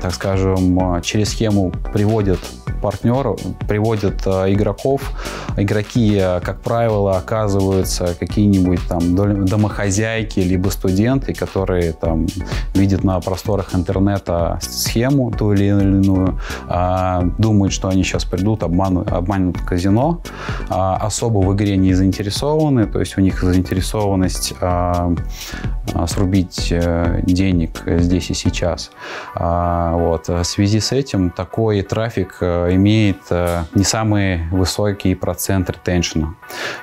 так 0.00 0.14
скажем, 0.14 0.96
э, 0.96 1.02
через 1.02 1.30
схему 1.30 1.72
приводят 1.92 2.40
партнеров, 2.80 3.40
приводят 3.68 4.26
э, 4.26 4.52
игроков. 4.52 5.02
Игроки, 5.56 6.16
э, 6.20 6.40
как 6.40 6.60
правило, 6.60 7.16
оказываются 7.16 8.14
какие-нибудь 8.18 8.80
там 8.88 9.44
домохозяйки, 9.44 10.40
либо 10.40 10.68
студенты, 10.70 11.34
которые 11.34 11.92
там 11.92 12.26
видят 12.74 13.04
на 13.04 13.20
просторах 13.20 13.74
интернета 13.74 14.58
схему 14.62 15.30
ту 15.30 15.52
или 15.52 15.66
иную, 15.66 16.38
а, 16.68 17.22
думают, 17.38 17.72
что 17.72 17.88
они 17.88 18.02
сейчас 18.02 18.24
придут, 18.24 18.62
обманут, 18.62 19.10
обманут 19.12 19.60
казино, 19.60 20.20
а, 20.68 20.96
особо 20.96 21.38
в 21.38 21.54
игре 21.54 21.76
не 21.76 21.94
заинтересованы, 21.94 22.86
то 22.86 23.00
есть 23.00 23.18
у 23.18 23.20
них 23.20 23.42
заинтересованность 23.42 24.54
а, 24.60 25.14
срубить 26.06 26.68
э, 26.70 27.22
денег 27.24 27.82
здесь 27.86 28.30
и 28.30 28.34
сейчас. 28.34 28.90
Вот. 29.34 30.28
В 30.28 30.44
связи 30.44 30.80
с 30.80 30.92
этим 30.92 31.30
такой 31.30 31.80
трафик 31.80 32.38
имеет 32.74 33.18
э, 33.30 33.62
не 33.74 33.84
самый 33.84 34.48
высокий 34.50 35.14
процент 35.14 35.70
ретеншена. 35.70 36.34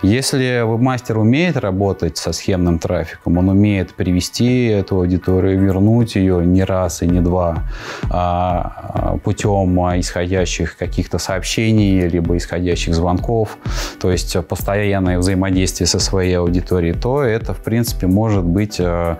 Если 0.01 0.62
вебмастер 0.63 1.18
умеет 1.18 1.58
работать 1.58 2.18
со 2.18 2.34
схемным 2.34 2.80
трафиком, 2.80 3.38
он 3.38 3.50
умеет 3.50 3.94
привести 3.94 4.68
эту 4.68 4.98
аудиторию, 4.98 5.60
вернуть 5.60 6.15
ее 6.15 6.46
не 6.46 6.63
раз 6.63 7.01
и 7.01 7.08
не 7.08 7.22
два 7.22 7.63
а, 8.10 8.92
а 8.94 9.18
путем 9.18 9.77
исходящих 10.00 10.77
каких-то 10.77 11.18
сообщений, 11.18 12.08
либо 12.08 12.38
исходящих 12.38 12.96
звонков, 12.96 13.58
то 14.00 14.12
есть 14.12 14.38
постоянное 14.48 15.18
взаимодействие 15.20 15.88
со 15.88 16.00
своей 16.00 16.38
аудиторией, 16.38 16.94
то 16.94 17.24
это, 17.24 17.54
в 17.54 17.63
принципе, 17.63 18.08
может 18.08 18.44
быть, 18.44 18.80
э, 18.80 19.18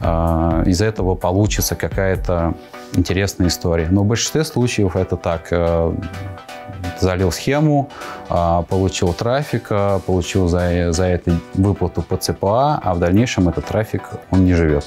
э, 0.00 0.62
из 0.66 0.80
этого 0.80 1.14
получится 1.14 1.74
какая-то 1.74 2.54
интересная 2.94 3.48
история. 3.48 3.88
Но 3.90 4.02
в 4.02 4.06
большинстве 4.06 4.44
случаев 4.44 4.96
это 4.96 5.16
так 5.16 5.52
залил 7.00 7.32
схему, 7.32 7.90
а, 8.28 8.62
получил 8.62 9.12
трафик, 9.12 9.68
получил 10.06 10.48
за, 10.48 10.92
за 10.92 11.04
это 11.06 11.38
выплату 11.54 12.02
по 12.02 12.16
ЦПА, 12.16 12.80
а 12.82 12.94
в 12.94 12.98
дальнейшем 12.98 13.48
этот 13.48 13.66
трафик, 13.66 14.02
он 14.30 14.44
не 14.44 14.54
живет. 14.54 14.86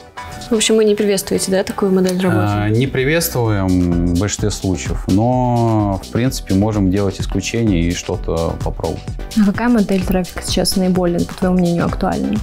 В 0.50 0.54
общем, 0.54 0.76
вы 0.76 0.86
не 0.86 0.96
приветствуете, 0.96 1.52
да, 1.52 1.64
такую 1.64 1.92
модель 1.92 2.20
работы? 2.20 2.46
А, 2.48 2.70
не 2.70 2.88
приветствуем 2.88 3.68
в 4.08 4.20
большинстве 4.20 4.50
случаев, 4.50 5.06
но, 5.08 6.02
в 6.04 6.12
принципе, 6.12 6.54
можем 6.54 6.92
делать 6.92 7.20
исключения 7.20 7.82
и 7.82 7.94
что-то 7.94 8.56
попробовать. 8.64 9.02
А 9.42 9.46
какая 9.46 9.70
модель 9.70 10.06
трафика 10.06 10.42
сейчас 10.44 10.76
наиболее, 10.76 11.20
по 11.26 11.34
твоему 11.34 11.58
мнению, 11.58 11.86
актуальна? 11.86 12.38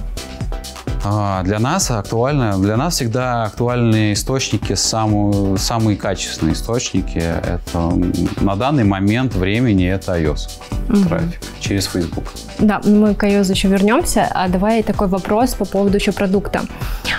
А, 1.07 1.43
для 1.43 1.59
нас 1.59 1.91
актуально, 1.91 2.57
для 2.57 2.77
нас 2.77 2.95
всегда 2.95 3.43
актуальные 3.43 4.13
источники, 4.13 4.73
самые, 4.73 5.55
самые 5.57 5.97
качественные 5.97 6.53
источники. 6.53 7.19
Это 7.19 7.91
на 8.41 8.55
данный 8.55 8.85
момент 8.85 9.35
времени 9.35 9.87
это 9.87 10.19
iOS 10.19 10.49
угу. 10.89 11.07
трафик 11.07 11.39
через 11.59 11.85
Facebook. 11.85 12.23
Да, 12.57 12.81
мы 12.83 13.13
к 13.13 13.23
iOS 13.23 13.51
еще 13.51 13.67
вернемся. 13.67 14.27
А 14.33 14.47
давай 14.47 14.81
такой 14.81 15.07
вопрос 15.07 15.53
по 15.53 15.65
поводу 15.65 15.97
еще 15.97 16.11
продукта. 16.11 16.61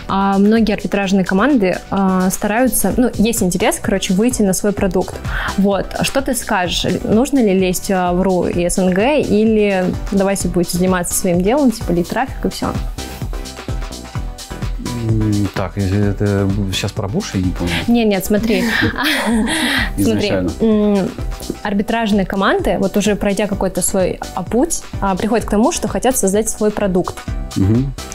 А, 0.09 0.37
многие 0.39 0.75
арбитражные 0.75 1.25
команды 1.25 1.79
а, 1.91 2.29
стараются, 2.31 2.93
ну, 2.97 3.11
есть 3.15 3.43
интерес, 3.43 3.79
короче, 3.81 4.15
выйти 4.15 4.43
на 4.43 4.53
свой 4.53 4.73
продукт. 4.73 5.15
Вот, 5.59 5.87
что 6.03 6.23
ты 6.23 6.35
скажешь? 6.35 6.87
Нужно 7.05 7.39
ли 7.39 7.57
лезть 7.57 7.93
а, 7.93 8.13
в 8.13 8.23
РУ 8.23 8.47
и 8.47 8.69
СНГ 8.69 8.99
или 9.29 9.85
давайте 10.11 10.49
будете 10.49 10.79
заниматься 10.79 11.15
своим 11.15 11.41
делом, 11.41 11.71
типа 11.71 11.93
лить 11.93 12.09
трафик 12.09 12.45
и 12.45 12.49
все? 12.49 12.73
Так, 15.57 15.79
это 15.79 16.49
сейчас 16.71 16.93
про 16.93 17.09
Буш, 17.09 17.35
я 17.35 17.41
не 17.41 17.51
помню. 17.51 17.73
Нет, 17.89 18.09
нет, 18.09 18.25
смотри. 18.25 18.65
Смотри, 19.99 20.33
арбитражные 21.63 22.27
команды, 22.27 22.77
вот 22.79 22.97
уже 22.99 23.17
пройдя 23.17 23.47
какой-то 23.47 23.81
свой 23.81 24.21
путь, 24.51 24.83
а, 25.01 25.17
приходят 25.17 25.47
к 25.47 25.51
тому, 25.51 25.73
что 25.73 25.89
хотят 25.89 26.17
создать 26.17 26.51
свой 26.51 26.71
продукт. 26.71 27.17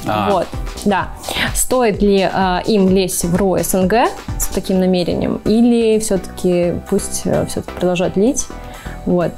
А. 0.06 0.32
Вот, 0.32 0.48
да. 0.86 1.10
Стоит 1.56 2.02
ли 2.04 2.22
а, 2.32 2.62
им 2.68 2.90
лезть 2.90 3.26
в 3.26 3.36
РУ 3.36 3.58
СНГ 3.58 3.94
с 4.38 4.46
таким 4.54 4.80
намерением, 4.80 5.42
или 5.46 5.98
все-таки 6.00 6.76
пусть 6.90 7.24
э, 7.26 7.48
все-таки 7.48 7.74
продолжают 7.74 8.18
лить, 8.18 8.46
вот, 9.08 9.32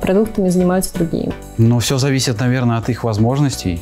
продуктами 0.00 0.48
занимаются 0.48 0.94
другие? 0.94 1.32
Ну, 1.58 1.78
все 1.80 1.98
зависит, 1.98 2.40
наверное, 2.40 2.78
от 2.78 2.88
их 2.88 3.04
возможностей. 3.04 3.80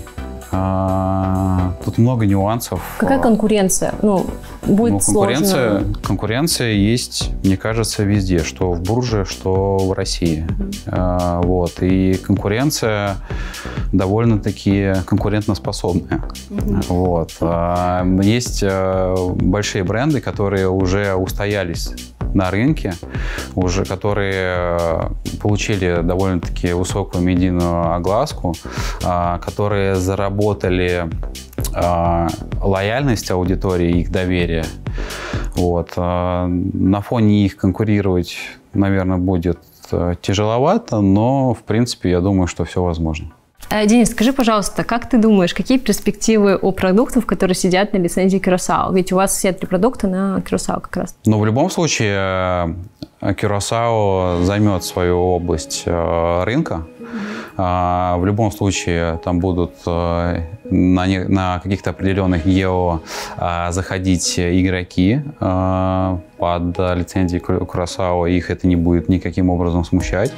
А, 0.58 1.72
тут 1.84 1.98
много 1.98 2.25
нюансов. 2.26 2.80
Какая 2.98 3.18
конкуренция? 3.18 3.94
Ну, 4.02 4.26
будет 4.66 4.92
ну, 4.92 4.98
конкуренция, 5.00 5.70
сложно. 5.70 5.94
Конкуренция 6.02 6.72
есть, 6.72 7.30
мне 7.44 7.56
кажется, 7.56 8.04
везде, 8.04 8.38
что 8.38 8.72
в 8.72 8.80
бурже, 8.80 9.26
что 9.26 9.76
в 9.76 9.92
России. 9.92 10.46
А, 10.86 11.40
вот. 11.42 11.82
И 11.82 12.14
конкуренция 12.14 13.16
довольно-таки 13.92 14.94
конкурентоспособная. 15.04 16.25
Вот. 16.88 17.32
А, 17.40 18.04
есть 18.22 18.64
большие 18.64 19.84
бренды, 19.84 20.20
которые 20.20 20.68
уже 20.68 21.14
устоялись 21.14 21.92
на 22.36 22.50
рынке, 22.50 22.92
уже 23.54 23.84
которые 23.84 24.78
получили 25.40 26.02
довольно-таки 26.02 26.72
высокую 26.74 27.24
медийную 27.24 27.94
огласку, 27.94 28.54
которые 29.00 29.96
заработали 29.96 31.08
лояльность 32.62 33.30
аудитории, 33.30 34.00
их 34.00 34.12
доверие. 34.12 34.64
Вот. 35.54 35.96
На 35.96 37.00
фоне 37.00 37.46
их 37.46 37.56
конкурировать, 37.56 38.36
наверное, 38.74 39.18
будет 39.18 39.58
тяжеловато, 40.20 41.00
но, 41.00 41.54
в 41.54 41.62
принципе, 41.62 42.10
я 42.10 42.20
думаю, 42.20 42.48
что 42.48 42.64
все 42.64 42.82
возможно. 42.82 43.28
Э, 43.70 43.87
Денис, 43.87 44.11
скажи, 44.11 44.32
пожалуйста, 44.32 44.85
как 44.85 45.08
ты 45.08 45.18
думаешь, 45.18 45.54
какие 45.54 45.78
перспективы 45.78 46.58
у 46.61 46.73
продуктов, 46.73 47.26
которые 47.26 47.54
сидят 47.54 47.92
на 47.92 47.99
лицензии 47.99 48.40
Curaçao? 48.40 48.94
Ведь 48.94 49.12
у 49.12 49.16
вас 49.16 49.37
все 49.37 49.52
три 49.52 49.66
продукта 49.66 50.06
на 50.06 50.38
Curaçao 50.38 50.80
как 50.80 50.96
раз. 50.96 51.16
Ну, 51.26 51.38
в 51.38 51.46
любом 51.46 51.70
случае, 51.70 52.75
Curaçao 53.35 54.45
займет 54.45 54.85
свою 54.85 55.18
область 55.18 55.83
э, 55.87 56.45
рынка. 56.45 56.87
А, 57.59 58.16
в 58.18 58.26
любом 58.26 58.52
случае, 58.52 59.18
там 59.25 59.38
будут 59.38 59.73
э, 59.87 60.42
на, 60.64 61.06
не, 61.06 61.25
на 61.25 61.59
каких-то 61.61 61.90
определенных 61.90 62.45
гео 62.47 63.00
а, 63.38 63.73
заходить 63.73 64.38
игроки 64.38 65.23
а, 65.40 66.21
под 66.37 66.78
лицензией 66.78 67.40
Курасао, 67.40 68.26
их 68.26 68.50
это 68.50 68.66
не 68.66 68.76
будет 68.76 69.09
никаким 69.09 69.49
образом 69.49 69.85
смущать. 69.85 70.33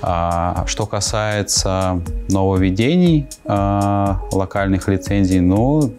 Что 0.00 0.86
касается 0.88 2.00
нововведений 2.28 3.26
локальных 3.44 4.86
лицензий, 4.86 5.40
ну, 5.40 5.92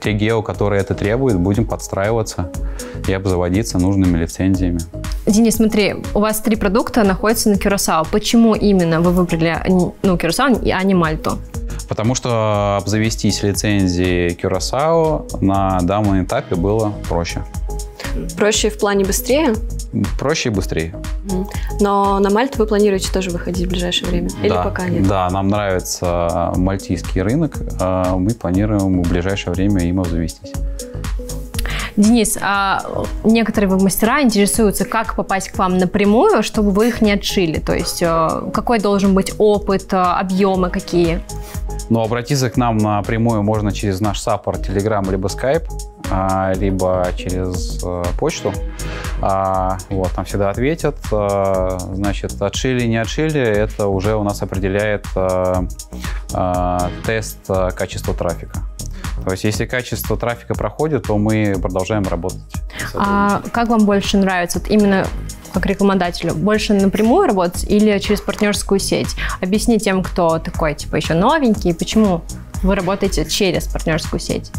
те 0.00 0.12
гео, 0.12 0.42
которые 0.42 0.80
это 0.80 0.94
требуют, 0.94 1.38
будем 1.38 1.66
подстраиваться 1.66 2.50
и 3.06 3.12
обзаводиться 3.12 3.78
нужными 3.78 4.16
лицензиями. 4.18 4.80
Денис, 5.26 5.56
смотри, 5.56 5.96
у 6.14 6.20
вас 6.20 6.40
три 6.40 6.56
продукта 6.56 7.04
находятся 7.04 7.50
на 7.50 7.58
Кюрасао. 7.58 8.04
Почему 8.10 8.54
именно 8.54 9.00
вы 9.00 9.12
выбрали 9.12 9.56
ну, 9.68 10.16
Кюрасао, 10.16 10.46
а 10.46 10.82
не 10.82 10.94
Мальту? 10.94 11.38
Потому 11.88 12.14
что 12.14 12.76
обзавестись 12.80 13.42
лицензией 13.42 14.34
Кюрасао 14.34 15.26
на 15.40 15.80
данном 15.80 16.22
этапе 16.24 16.54
было 16.54 16.92
проще. 17.08 17.42
Проще 18.36 18.70
в 18.70 18.78
плане 18.78 19.04
быстрее? 19.04 19.54
Проще 20.18 20.48
и 20.48 20.52
быстрее. 20.52 20.94
Но 21.80 22.18
на 22.18 22.30
Мальту 22.30 22.58
вы 22.58 22.66
планируете 22.66 23.12
тоже 23.12 23.30
выходить 23.30 23.66
в 23.66 23.70
ближайшее 23.70 24.08
время? 24.08 24.28
Или 24.42 24.50
да, 24.50 24.62
пока 24.62 24.88
нет? 24.88 25.06
Да, 25.06 25.28
нам 25.30 25.48
нравится 25.48 26.52
мальтийский 26.56 27.22
рынок. 27.22 27.56
А 27.80 28.16
мы 28.16 28.30
планируем 28.30 29.02
в 29.02 29.08
ближайшее 29.08 29.52
время 29.52 29.82
им 29.84 30.00
обзавестись. 30.00 30.52
Денис, 31.96 32.38
а 32.40 32.82
некоторые 33.24 33.70
мастера 33.76 34.22
интересуются, 34.22 34.84
как 34.84 35.16
попасть 35.16 35.50
к 35.50 35.58
вам 35.58 35.76
напрямую, 35.76 36.42
чтобы 36.42 36.70
вы 36.70 36.88
их 36.88 37.02
не 37.02 37.12
отшили. 37.12 37.58
То 37.58 37.74
есть 37.74 38.00
э, 38.00 38.28
какой 38.54 38.78
должен 38.78 39.14
быть 39.14 39.32
опыт, 39.38 39.92
объемы 39.92 40.70
какие? 40.70 41.20
Ну, 41.90 42.00
обратиться 42.00 42.48
к 42.48 42.56
нам 42.56 42.78
напрямую 42.78 43.42
можно 43.42 43.72
через 43.72 44.00
наш 44.00 44.20
саппорт, 44.20 44.68
Telegram, 44.68 45.08
либо 45.10 45.28
Skype, 45.28 45.66
а, 45.68 45.99
либо 46.56 47.06
через 47.16 47.82
э, 47.84 48.02
почту. 48.18 48.52
А, 49.22 49.78
вот, 49.90 50.10
там 50.12 50.24
всегда 50.24 50.50
ответят. 50.50 50.96
Значит, 51.10 52.40
отшили, 52.40 52.86
не 52.86 52.96
отшили, 52.96 53.40
это 53.40 53.86
уже 53.86 54.16
у 54.16 54.22
нас 54.22 54.42
определяет 54.42 55.06
тест 57.04 57.38
качества 57.76 58.14
трафика. 58.14 58.60
То 59.24 59.32
есть, 59.32 59.44
если 59.44 59.66
качество 59.66 60.16
трафика 60.16 60.54
проходит, 60.54 61.06
то 61.06 61.18
мы 61.18 61.54
продолжаем 61.60 62.04
работать. 62.04 62.40
А 62.94 63.42
как 63.52 63.68
вам 63.68 63.84
больше 63.84 64.16
нравится? 64.16 64.58
Вот 64.58 64.68
именно 64.68 65.06
как 65.52 65.66
рекламодателю? 65.66 66.34
Больше 66.34 66.74
напрямую 66.74 67.26
работать 67.26 67.64
или 67.64 67.98
через 67.98 68.20
партнерскую 68.20 68.78
сеть? 68.78 69.16
Объясни 69.40 69.78
тем, 69.78 70.02
кто 70.02 70.38
такой, 70.38 70.74
типа, 70.74 70.96
еще 70.96 71.14
новенький, 71.14 71.74
почему 71.74 72.22
вы 72.62 72.74
работаете 72.74 73.28
через 73.28 73.66
партнерскую 73.66 74.20
сеть? 74.20 74.50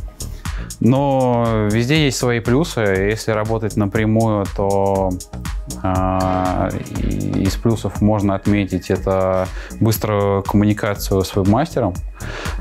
Но 0.81 1.67
везде 1.71 2.05
есть 2.05 2.17
свои 2.17 2.39
плюсы. 2.39 2.81
Если 2.81 3.31
работать 3.31 3.77
напрямую, 3.77 4.45
то 4.57 5.11
э, 5.83 6.69
из 7.35 7.55
плюсов 7.55 8.01
можно 8.01 8.33
отметить 8.33 8.89
это 8.89 9.47
быструю 9.79 10.41
коммуникацию 10.41 11.21
с 11.21 11.35
веб-мастером. 11.35 11.93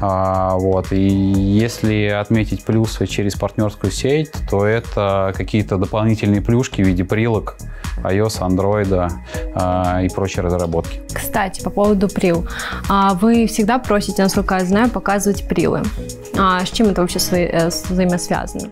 Э, 0.01 0.51
вот. 0.55 0.93
И 0.93 1.09
если 1.09 2.07
отметить 2.07 2.65
плюсы 2.65 3.07
через 3.07 3.35
партнерскую 3.35 3.93
сеть, 3.93 4.33
то 4.51 4.65
это 4.65 5.33
какие-то 5.37 5.77
дополнительные 5.77 6.41
плюшки 6.41 6.83
в 6.83 6.87
виде 6.87 7.05
прилог 7.05 7.57
iOS, 8.03 8.41
Android 8.41 9.13
э, 9.55 10.07
и 10.07 10.09
прочие 10.09 10.43
разработки. 10.43 11.01
Кстати, 11.13 11.63
по 11.63 11.71
поводу 11.71 12.09
прил. 12.09 12.47
Вы 13.21 13.47
всегда 13.47 13.79
просите, 13.79 14.23
насколько 14.23 14.55
я 14.55 14.65
знаю, 14.65 14.91
показывать 14.91 15.47
прилы. 15.47 15.83
А 16.39 16.65
с 16.65 16.71
чем 16.71 16.89
это 16.89 17.03
вообще 17.03 17.19
э, 17.19 17.69
взаимосвязано? 17.69 18.71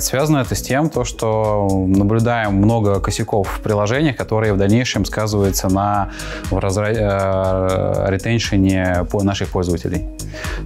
Связано 0.00 0.38
это 0.38 0.54
с 0.54 0.62
тем, 0.62 0.90
то, 0.90 1.04
что 1.04 1.86
наблюдаем 1.86 2.54
много 2.54 3.00
косяков 3.00 3.48
в 3.48 3.60
приложениях, 3.60 4.16
которые 4.16 4.52
в 4.52 4.56
дальнейшем 4.56 5.04
сказываются 5.04 5.68
на 5.68 6.10
разра... 6.50 6.90
Э, 6.90 8.06
ретеншене 8.08 9.06
наших 9.12 9.48
пользователей. 9.48 10.06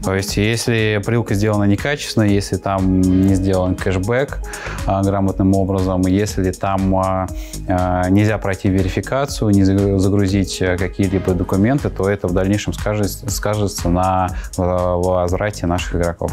То 0.02 0.14
есть, 0.14 0.36
если 0.36 1.00
прилка 1.04 1.34
сделана 1.34 1.64
некачественно, 1.64 2.24
если 2.24 2.56
там 2.56 3.00
не 3.00 3.34
сделан 3.34 3.74
кэшбэк 3.74 4.38
а, 4.86 5.02
грамотным 5.02 5.54
образом, 5.54 6.02
если 6.02 6.50
там 6.52 6.96
а, 6.96 7.26
а, 7.68 8.08
нельзя 8.10 8.36
пройти 8.38 8.68
верификацию, 8.68 9.50
не 9.50 9.64
загрузить 9.64 10.58
какие-либо 10.58 11.32
документы, 11.32 11.88
то 11.90 12.08
это 12.08 12.28
в 12.28 12.32
дальнейшем 12.32 12.72
скажется, 12.72 13.30
скажется 13.30 13.88
на 13.88 14.28
возврате 14.56 15.66
наших 15.66 15.96
игроков. 15.96 16.32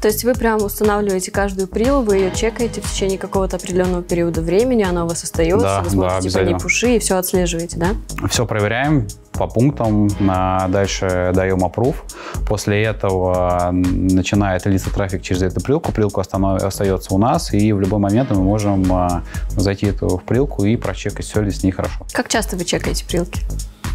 То 0.00 0.08
есть 0.08 0.24
вы 0.24 0.34
прям 0.34 0.62
устанавливаете 0.62 1.30
каждую 1.30 1.68
прилу, 1.68 2.02
вы 2.02 2.16
ее 2.16 2.30
чекаете 2.32 2.80
в 2.80 2.90
течение 2.90 3.18
какого-то 3.18 3.56
определенного 3.56 4.02
периода 4.02 4.40
времени, 4.40 4.82
она 4.82 5.04
у 5.04 5.08
вас 5.08 5.24
остается, 5.24 5.66
да, 5.66 5.82
вы 5.82 5.90
смотрите 5.90 6.30
да, 6.30 6.38
по 6.38 6.44
ней 6.44 6.54
пуши 6.58 6.96
и 6.96 6.98
все 6.98 7.16
отслеживаете, 7.16 7.78
да? 7.78 8.28
Все 8.28 8.46
проверяем, 8.46 9.06
по 9.32 9.46
пунктам, 9.46 10.08
дальше 10.68 11.32
даем 11.34 11.64
approve. 11.64 11.96
После 12.46 12.82
этого 12.82 13.70
начинает 13.72 14.66
литься 14.66 14.92
трафик 14.92 15.22
через 15.22 15.42
эту 15.42 15.60
прилку, 15.60 15.92
прилку 15.92 16.20
остается 16.20 17.14
у 17.14 17.18
нас, 17.18 17.52
и 17.52 17.72
в 17.72 17.80
любой 17.80 17.98
момент 17.98 18.30
мы 18.30 18.42
можем 18.42 18.92
а, 18.92 19.22
зайти 19.50 19.92
в 19.92 20.18
прилку 20.18 20.64
и 20.64 20.76
прочекать, 20.76 21.24
все 21.24 21.40
ли 21.40 21.50
с 21.50 21.62
ней 21.62 21.70
хорошо. 21.70 22.06
Как 22.12 22.28
часто 22.28 22.56
вы 22.56 22.64
чекаете 22.64 23.04
прилки? 23.04 23.40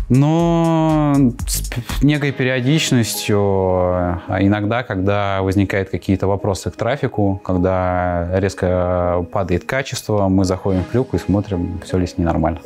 Но 0.08 1.15
с 1.48 2.04
некой 2.04 2.32
периодичностью, 2.32 3.39
а 3.39 4.38
иногда, 4.39 4.84
когда 4.84 5.41
возникают 5.41 5.89
какие-то 5.89 6.28
вопросы 6.28 6.69
к 6.69 6.76
трафику, 6.76 7.41
когда 7.43 8.30
резко 8.34 9.26
падает 9.32 9.63
качество, 9.63 10.28
мы 10.28 10.45
заходим 10.45 10.84
в 10.84 10.88
прилку 10.88 11.15
и 11.15 11.19
смотрим, 11.19 11.82
все 11.84 11.98
ли 11.98 12.06
с 12.06 12.19
ней 12.19 12.24
нормально. 12.24 12.60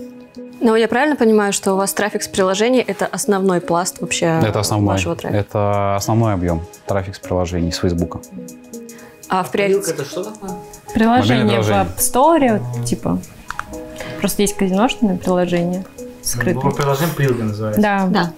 Но 0.62 0.76
я 0.76 0.88
правильно 0.88 1.16
понимаю, 1.16 1.54
что 1.54 1.74
у 1.74 1.78
вас 1.78 1.94
трафик 1.94 2.24
с 2.24 2.28
приложений– 2.28 2.84
это 2.88 3.06
основной 3.06 3.62
пласт 3.62 4.02
вообще 4.02 4.42
это 4.44 4.60
основной, 4.60 4.96
вашего 4.96 5.16
трафика? 5.16 5.40
Это 5.40 5.96
основной 5.96 6.34
объем 6.34 6.62
трафик 6.86 7.16
с 7.16 7.20
приложений, 7.20 7.72
с 7.72 7.78
Фейсбука. 7.78 8.20
А 9.30 9.44
в 9.44 9.52
приоритете? 9.52 9.92
это 9.92 10.06
что 10.06 10.24
такое? 10.24 10.52
Приложение 10.94 11.62
в 11.62 11.70
App 11.70 11.98
Store, 11.98 12.62
типа. 12.84 13.20
Просто 14.20 14.42
есть 14.42 14.56
казиношное 14.58 15.18
приложение 15.18 15.86
скрытое. 16.22 16.64
Ну, 16.64 16.72
приложение 16.72 17.16
Прилга 17.16 17.44
называется. 17.44 17.82
Да. 17.82 18.08
Да. 18.08 18.34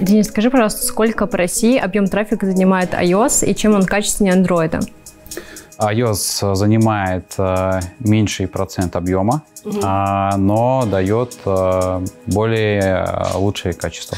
Денис, 0.00 0.28
скажи, 0.28 0.50
пожалуйста, 0.50 0.84
сколько 0.84 1.26
по 1.26 1.36
России 1.36 1.78
объем 1.78 2.06
трафика 2.08 2.46
занимает 2.46 2.94
iOS 2.94 3.46
и 3.46 3.54
чем 3.54 3.74
он 3.74 3.84
качественнее 3.84 4.34
Android? 4.34 4.88
iOS 5.90 6.54
занимает 6.54 7.34
э, 7.38 7.80
меньший 8.00 8.46
процент 8.46 8.96
объема, 8.96 9.42
угу. 9.64 9.80
э, 9.80 10.36
но 10.36 10.84
дает 10.86 11.36
э, 11.44 12.04
более 12.26 13.04
э, 13.06 13.36
лучшее 13.36 13.74
качество. 13.74 14.16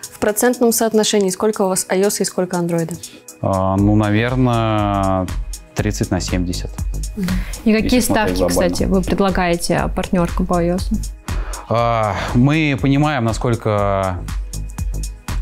В 0.00 0.18
процентном 0.18 0.72
соотношении 0.72 1.30
сколько 1.30 1.62
у 1.62 1.68
вас 1.68 1.86
iOS 1.90 2.22
и 2.22 2.24
сколько 2.24 2.56
Android? 2.56 2.92
Э, 3.42 3.76
ну, 3.76 3.96
наверное, 3.96 5.26
30 5.74 6.10
на 6.10 6.20
70. 6.20 6.70
И 7.64 7.72
какие 7.72 8.00
ставки, 8.00 8.46
кстати, 8.46 8.84
вы 8.84 9.02
предлагаете 9.02 9.90
партнерку 9.94 10.44
по 10.44 10.62
iOS? 10.62 10.92
Э, 11.70 12.12
мы 12.34 12.78
понимаем, 12.80 13.24
насколько 13.24 14.18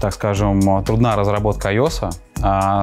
так 0.02 0.12
скажем, 0.12 0.82
трудна 0.84 1.14
разработка 1.14 1.72
iOS, 1.72 1.98
а, 2.02 2.10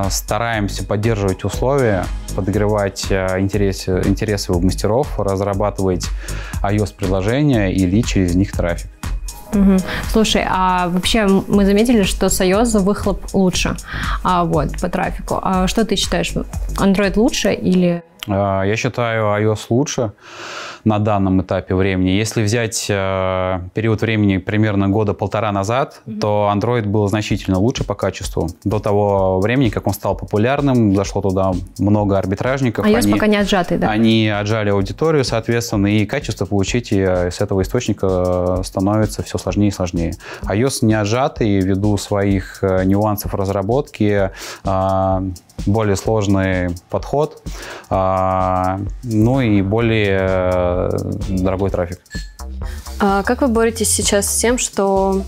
стараемся 0.09 0.85
поддерживать 0.85 1.43
условия, 1.43 2.05
подогревать 2.35 3.07
а, 3.11 3.39
интересы, 3.39 4.01
интересы 4.05 4.53
мастеров, 4.53 5.19
разрабатывать 5.19 6.07
iOS-приложения 6.63 7.73
и 7.73 7.85
лить 7.85 8.07
через 8.07 8.35
них 8.35 8.51
трафик. 8.51 8.89
Угу. 9.53 9.77
Слушай, 10.11 10.45
а 10.47 10.87
вообще 10.89 11.25
мы 11.25 11.65
заметили, 11.65 12.03
что 12.03 12.29
с 12.29 12.39
iOS 12.41 12.79
выхлоп 12.79 13.33
лучше 13.33 13.75
а, 14.23 14.43
вот, 14.45 14.79
по 14.79 14.89
трафику. 14.89 15.39
А 15.41 15.67
что 15.67 15.85
ты 15.85 15.95
считаешь, 15.95 16.31
Android 16.77 17.13
лучше 17.17 17.53
или... 17.53 18.03
Я 18.27 18.75
считаю 18.77 19.25
iOS 19.25 19.61
лучше 19.69 20.11
на 20.83 20.99
данном 20.99 21.41
этапе 21.41 21.75
времени. 21.75 22.09
Если 22.09 22.43
взять 22.43 22.87
э, 22.89 23.59
период 23.73 24.01
времени 24.01 24.37
примерно 24.37 24.89
года 24.89 25.13
полтора 25.13 25.51
назад, 25.51 26.01
mm-hmm. 26.05 26.19
то 26.19 26.51
Android 26.53 26.83
был 26.83 27.07
значительно 27.07 27.59
лучше 27.59 27.83
по 27.83 27.95
качеству. 27.95 28.49
До 28.63 28.79
того 28.79 29.39
времени, 29.39 29.69
как 29.69 29.87
он 29.87 29.93
стал 29.93 30.15
популярным, 30.15 30.95
зашло 30.95 31.21
туда 31.21 31.51
много 31.77 32.17
арбитражников. 32.17 32.85
iOS 32.85 33.03
они, 33.03 33.11
пока 33.13 33.27
не 33.27 33.37
отжатый, 33.37 33.77
да? 33.77 33.89
Они 33.89 34.29
отжали 34.29 34.69
аудиторию, 34.69 35.23
соответственно, 35.23 35.87
и 35.87 36.05
качество 36.05 36.45
получить 36.45 36.91
э, 36.91 37.31
с 37.31 37.41
этого 37.41 37.61
источника 37.61 38.61
становится 38.63 39.23
все 39.23 39.37
сложнее 39.37 39.69
и 39.69 39.71
сложнее. 39.71 40.13
iOS 40.43 40.79
не 40.85 40.93
отжатый 40.93 41.59
ввиду 41.59 41.97
своих 41.97 42.59
э, 42.63 42.83
нюансов 42.85 43.33
разработки, 43.33 44.31
э, 44.63 45.21
более 45.65 45.95
сложный 45.95 46.75
подход, 46.89 47.41
а, 47.89 48.79
ну 49.03 49.41
и 49.41 49.61
более 49.61 50.19
э, 50.21 50.89
дорогой 51.29 51.69
трафик. 51.69 51.99
А 52.99 53.23
как 53.23 53.41
вы 53.41 53.47
боретесь 53.47 53.89
сейчас 53.89 54.29
с 54.29 54.37
тем, 54.39 54.57
что 54.57 55.23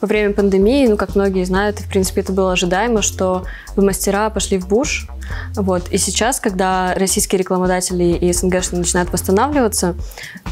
во 0.00 0.06
время 0.06 0.34
пандемии, 0.34 0.86
ну, 0.86 0.96
как 0.96 1.14
многие 1.14 1.44
знают, 1.44 1.78
в 1.78 1.88
принципе, 1.88 2.20
это 2.20 2.32
было 2.32 2.52
ожидаемо, 2.52 3.00
что 3.00 3.44
мастера 3.76 4.28
пошли 4.28 4.58
в 4.58 4.68
буш, 4.68 5.08
вот. 5.54 5.88
И 5.90 5.98
сейчас, 5.98 6.40
когда 6.40 6.94
российские 6.94 7.38
рекламодатели 7.38 8.04
и 8.04 8.32
СНГ 8.32 8.72
начинают 8.72 9.12
восстанавливаться, 9.12 9.94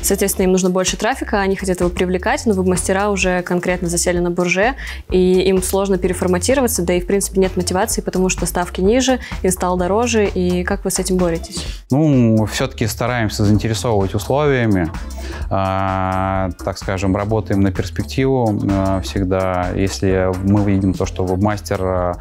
соответственно, 0.02 0.44
им 0.44 0.52
нужно 0.52 0.70
больше 0.70 0.96
трафика, 0.96 1.40
они 1.40 1.56
хотят 1.56 1.80
его 1.80 1.90
привлекать, 1.90 2.46
но 2.46 2.54
веб-мастера 2.54 3.10
уже 3.10 3.42
конкретно 3.42 3.88
засели 3.88 4.18
на 4.18 4.30
бурже, 4.30 4.74
и 5.10 5.40
им 5.42 5.62
сложно 5.62 5.98
переформатироваться, 5.98 6.82
да 6.82 6.94
и, 6.94 7.00
в 7.00 7.06
принципе, 7.06 7.40
нет 7.40 7.56
мотивации, 7.56 8.00
потому 8.00 8.28
что 8.28 8.46
ставки 8.46 8.80
ниже, 8.80 9.20
инсталл 9.42 9.76
дороже, 9.76 10.26
и 10.26 10.64
как 10.64 10.84
вы 10.84 10.90
с 10.90 10.98
этим 10.98 11.16
боретесь? 11.16 11.64
Ну, 11.90 12.46
все-таки 12.46 12.86
стараемся 12.86 13.44
заинтересовывать 13.44 14.14
условиями, 14.14 14.90
а, 15.50 16.50
так 16.64 16.78
скажем, 16.78 17.16
работаем 17.16 17.60
на 17.60 17.72
перспективу 17.72 18.60
а, 18.70 19.00
всегда. 19.02 19.70
Если 19.74 20.30
мы 20.44 20.64
видим 20.64 20.94
то, 20.94 21.06
что 21.06 21.24
веб-мастер 21.24 21.80
а, 21.82 22.12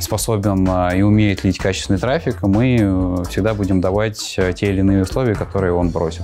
способен 0.00 0.68
и 0.96 1.02
умеет 1.02 1.44
лить 1.44 1.58
качественный 1.58 1.89
качественный 1.90 1.98
трафик, 1.98 2.42
мы 2.42 2.76
э, 2.80 3.24
всегда 3.28 3.54
будем 3.54 3.80
давать 3.80 4.34
э, 4.36 4.52
те 4.52 4.66
или 4.66 4.80
иные 4.80 5.02
условия, 5.02 5.34
которые 5.34 5.72
он 5.72 5.90
бросит 5.90 6.22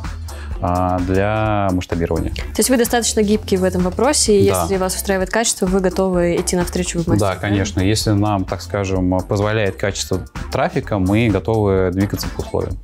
а, 0.61 0.99
для 1.01 1.69
масштабирования. 1.73 2.31
То 2.31 2.59
есть 2.59 2.71
вы 2.71 2.77
достаточно 2.77 3.23
гибкие 3.23 3.61
в 3.61 3.65
этом 3.65 3.83
вопросе, 3.83 4.39
и 4.39 4.49
да. 4.49 4.63
если 4.63 4.77
вас 4.77 4.95
устраивает 4.95 5.31
качество, 5.31 5.67
вы 5.67 5.81
готовы 5.81 6.37
идти 6.37 6.57
навстречу 6.57 7.01
в 7.01 7.07
мастеру? 7.09 7.31
Да, 7.31 7.37
конечно. 7.37 7.81
Если 7.81 8.11
нам, 8.11 8.45
так 8.45 8.63
скажем, 8.63 9.19
позволяет 9.29 9.77
качество 9.77 10.21
трафика, 10.53 10.99
мы 10.99 11.29
готовы 11.29 11.91
двигаться 11.93 12.29
по 12.29 12.41
условиям. 12.41 12.79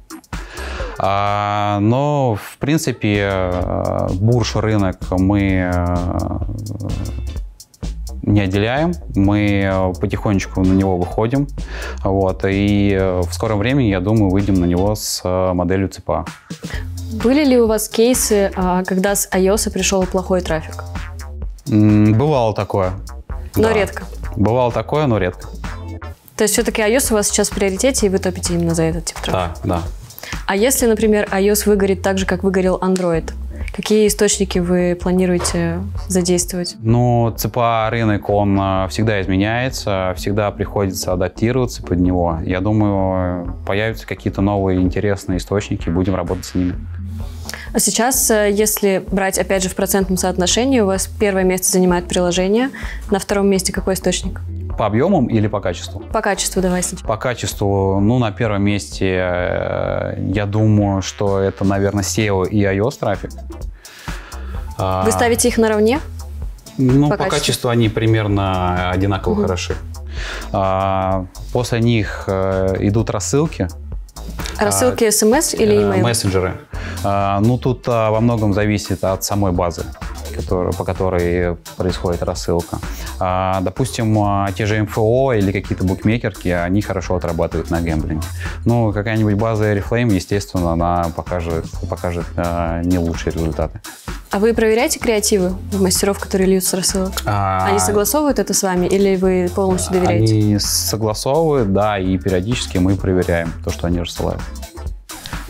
А, 0.98 1.78
но, 1.80 2.36
в 2.40 2.58
принципе, 2.58 3.28
э, 3.32 4.08
бурж 4.14 4.56
рынок 4.56 4.98
мы 5.10 5.70
не 8.22 8.40
отделяем, 8.40 8.92
мы 9.14 9.62
э, 9.64 9.92
потихонечку 10.00 10.62
на 10.62 10.72
него 10.72 10.96
выходим, 10.96 11.48
вот, 12.04 12.44
и 12.44 12.96
э, 12.98 13.20
в 13.20 13.32
скором 13.32 13.58
времени, 13.58 13.88
я 13.88 14.00
думаю, 14.00 14.30
выйдем 14.30 14.54
на 14.54 14.64
него 14.64 14.94
с 14.94 15.20
э, 15.24 15.52
моделью 15.52 15.88
ЦПА. 15.88 16.24
Были 17.12 17.44
ли 17.44 17.60
у 17.60 17.66
вас 17.66 17.88
кейсы, 17.88 18.50
а, 18.56 18.84
когда 18.84 19.14
с 19.14 19.28
iOS 19.30 19.70
пришел 19.70 20.04
плохой 20.04 20.40
трафик? 20.40 20.84
Бывало 21.66 22.54
такое. 22.54 22.92
Но 23.54 23.64
да. 23.64 23.72
редко. 23.74 24.04
Бывало 24.36 24.72
такое, 24.72 25.06
но 25.06 25.18
редко. 25.18 25.48
То 26.36 26.44
есть 26.44 26.54
все-таки 26.54 26.80
iOS 26.80 27.12
у 27.12 27.14
вас 27.14 27.28
сейчас 27.28 27.50
в 27.50 27.54
приоритете, 27.54 28.06
и 28.06 28.08
вы 28.08 28.18
топите 28.18 28.54
именно 28.54 28.74
за 28.74 28.84
этот 28.84 29.06
тип 29.06 29.18
трафика? 29.20 29.58
Да, 29.64 29.76
да. 29.76 29.82
А 30.46 30.56
если, 30.56 30.86
например, 30.86 31.28
iOS 31.30 31.68
выгорит 31.68 32.02
так 32.02 32.18
же, 32.18 32.24
как 32.24 32.42
выгорел 32.42 32.78
Android, 32.78 33.30
Какие 33.74 34.08
источники 34.08 34.58
вы 34.58 34.98
планируете 35.00 35.78
задействовать? 36.08 36.76
Ну, 36.80 37.34
ЦПА 37.36 37.88
рынок, 37.90 38.28
он 38.28 38.58
а, 38.60 38.88
всегда 38.88 39.20
изменяется, 39.20 40.14
всегда 40.16 40.50
приходится 40.50 41.12
адаптироваться 41.12 41.82
под 41.82 41.98
него. 42.00 42.38
Я 42.44 42.60
думаю, 42.60 43.56
появятся 43.66 44.06
какие-то 44.06 44.40
новые 44.40 44.80
интересные 44.80 45.38
источники, 45.38 45.88
будем 45.88 46.14
работать 46.14 46.44
с 46.44 46.54
ними. 46.54 46.74
А 47.72 47.78
сейчас, 47.78 48.30
э, 48.30 48.50
если 48.52 49.02
брать, 49.10 49.38
опять 49.38 49.62
же, 49.62 49.70
в 49.70 49.74
процентном 49.74 50.18
соотношении, 50.18 50.80
у 50.80 50.86
вас 50.86 51.06
первое 51.06 51.44
место 51.44 51.70
занимает 51.70 52.06
приложение, 52.06 52.70
на 53.10 53.18
втором 53.18 53.48
месте 53.48 53.72
какой 53.72 53.94
источник? 53.94 54.40
По 54.78 54.86
объемам 54.86 55.26
или 55.26 55.48
по 55.48 55.60
качеству? 55.60 56.00
По 56.00 56.20
качеству 56.20 56.62
давай 56.62 56.82
сначала. 56.82 57.08
По 57.08 57.16
качеству, 57.16 58.00
ну, 58.00 58.18
на 58.18 58.32
первом 58.32 58.62
месте, 58.62 59.18
э, 59.20 60.14
я 60.34 60.46
думаю, 60.46 61.02
что 61.02 61.40
это, 61.40 61.64
наверное, 61.64 62.02
SEO 62.02 62.48
и 62.48 62.62
iOS 62.64 62.98
трафик. 62.98 63.30
А, 64.78 65.04
Вы 65.04 65.12
ставите 65.12 65.48
их 65.48 65.58
наравне? 65.58 66.00
Ну, 66.78 67.10
по, 67.10 67.16
по 67.16 67.24
качеству? 67.24 67.38
качеству 67.38 67.68
они 67.70 67.88
примерно 67.88 68.90
одинаково 68.90 69.32
угу. 69.32 69.42
хороши. 69.42 69.76
А, 70.52 71.26
после 71.52 71.80
них 71.80 72.24
э, 72.26 72.76
идут 72.80 73.10
рассылки. 73.10 73.68
Рассылки 74.58 75.10
смс 75.10 75.54
или 75.54 75.76
email? 75.76 76.00
Э, 76.00 76.02
мессенджеры. 76.02 76.54
А, 77.04 77.40
ну, 77.40 77.58
тут 77.58 77.86
во 77.86 78.20
многом 78.20 78.54
зависит 78.54 79.04
от 79.04 79.22
самой 79.22 79.52
базы 79.52 79.84
который, 80.32 80.72
по 80.72 80.84
которой 80.84 81.56
происходит 81.76 82.22
рассылка. 82.22 82.78
А, 83.18 83.60
допустим, 83.60 84.18
а, 84.18 84.50
те 84.52 84.66
же 84.66 84.82
МФО 84.82 85.34
или 85.34 85.52
какие-то 85.52 85.84
букмекерки, 85.84 86.48
они 86.48 86.82
хорошо 86.82 87.16
отрабатывают 87.16 87.70
на 87.70 87.80
гэмблинге. 87.80 88.26
Ну, 88.64 88.92
какая-нибудь 88.92 89.34
база 89.34 89.72
Oriflame, 89.72 90.14
естественно, 90.14 90.72
она 90.72 91.10
покажет, 91.14 91.66
покажет 91.88 92.26
а, 92.36 92.82
не 92.82 92.98
лучшие 92.98 93.32
результаты. 93.32 93.80
А 94.32 94.38
вы 94.38 94.54
проверяете 94.54 94.98
креативы 94.98 95.52
мастеров, 95.72 96.18
которые 96.18 96.48
льют 96.48 96.64
с 96.64 96.72
рассылок? 96.72 97.12
А... 97.26 97.66
Они 97.66 97.78
согласовывают 97.78 98.38
это 98.38 98.54
с 98.54 98.62
вами 98.62 98.86
или 98.86 99.16
вы 99.16 99.50
полностью 99.54 99.92
доверяете? 99.92 100.32
Они 100.32 100.58
согласовывают, 100.58 101.70
да, 101.74 101.98
и 101.98 102.16
периодически 102.16 102.78
мы 102.78 102.96
проверяем 102.96 103.52
то, 103.62 103.70
что 103.70 103.88
они 103.88 104.00
рассылают. 104.00 104.40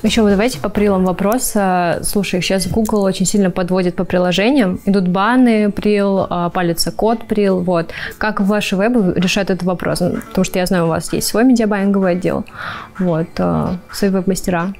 Еще 0.02 0.28
давайте 0.28 0.58
по 0.58 0.68
прилам 0.68 1.04
вопрос. 1.04 1.54
Слушай, 2.02 2.42
сейчас 2.42 2.66
Google 2.66 3.02
очень 3.02 3.24
сильно 3.24 3.50
подводит 3.50 3.94
по 3.94 4.04
приложениям. 4.04 4.80
Идут 4.84 5.06
баны 5.06 5.70
прил, 5.70 6.26
а, 6.28 6.50
палится 6.50 6.90
код 6.90 7.26
прил. 7.28 7.60
Вот. 7.60 7.90
Как 8.18 8.40
ваши 8.40 8.74
вебы 8.74 9.14
решают 9.14 9.50
этот 9.50 9.62
вопрос? 9.62 10.00
Потому 10.00 10.44
что 10.44 10.58
я 10.58 10.66
знаю, 10.66 10.84
у 10.84 10.88
вас 10.88 11.12
есть 11.12 11.28
свой 11.28 11.44
медиабайинговый 11.44 12.12
отдел. 12.12 12.44
Вот. 12.98 13.28
А, 13.38 13.76
свои 13.92 14.10
веб-мастера. 14.10 14.74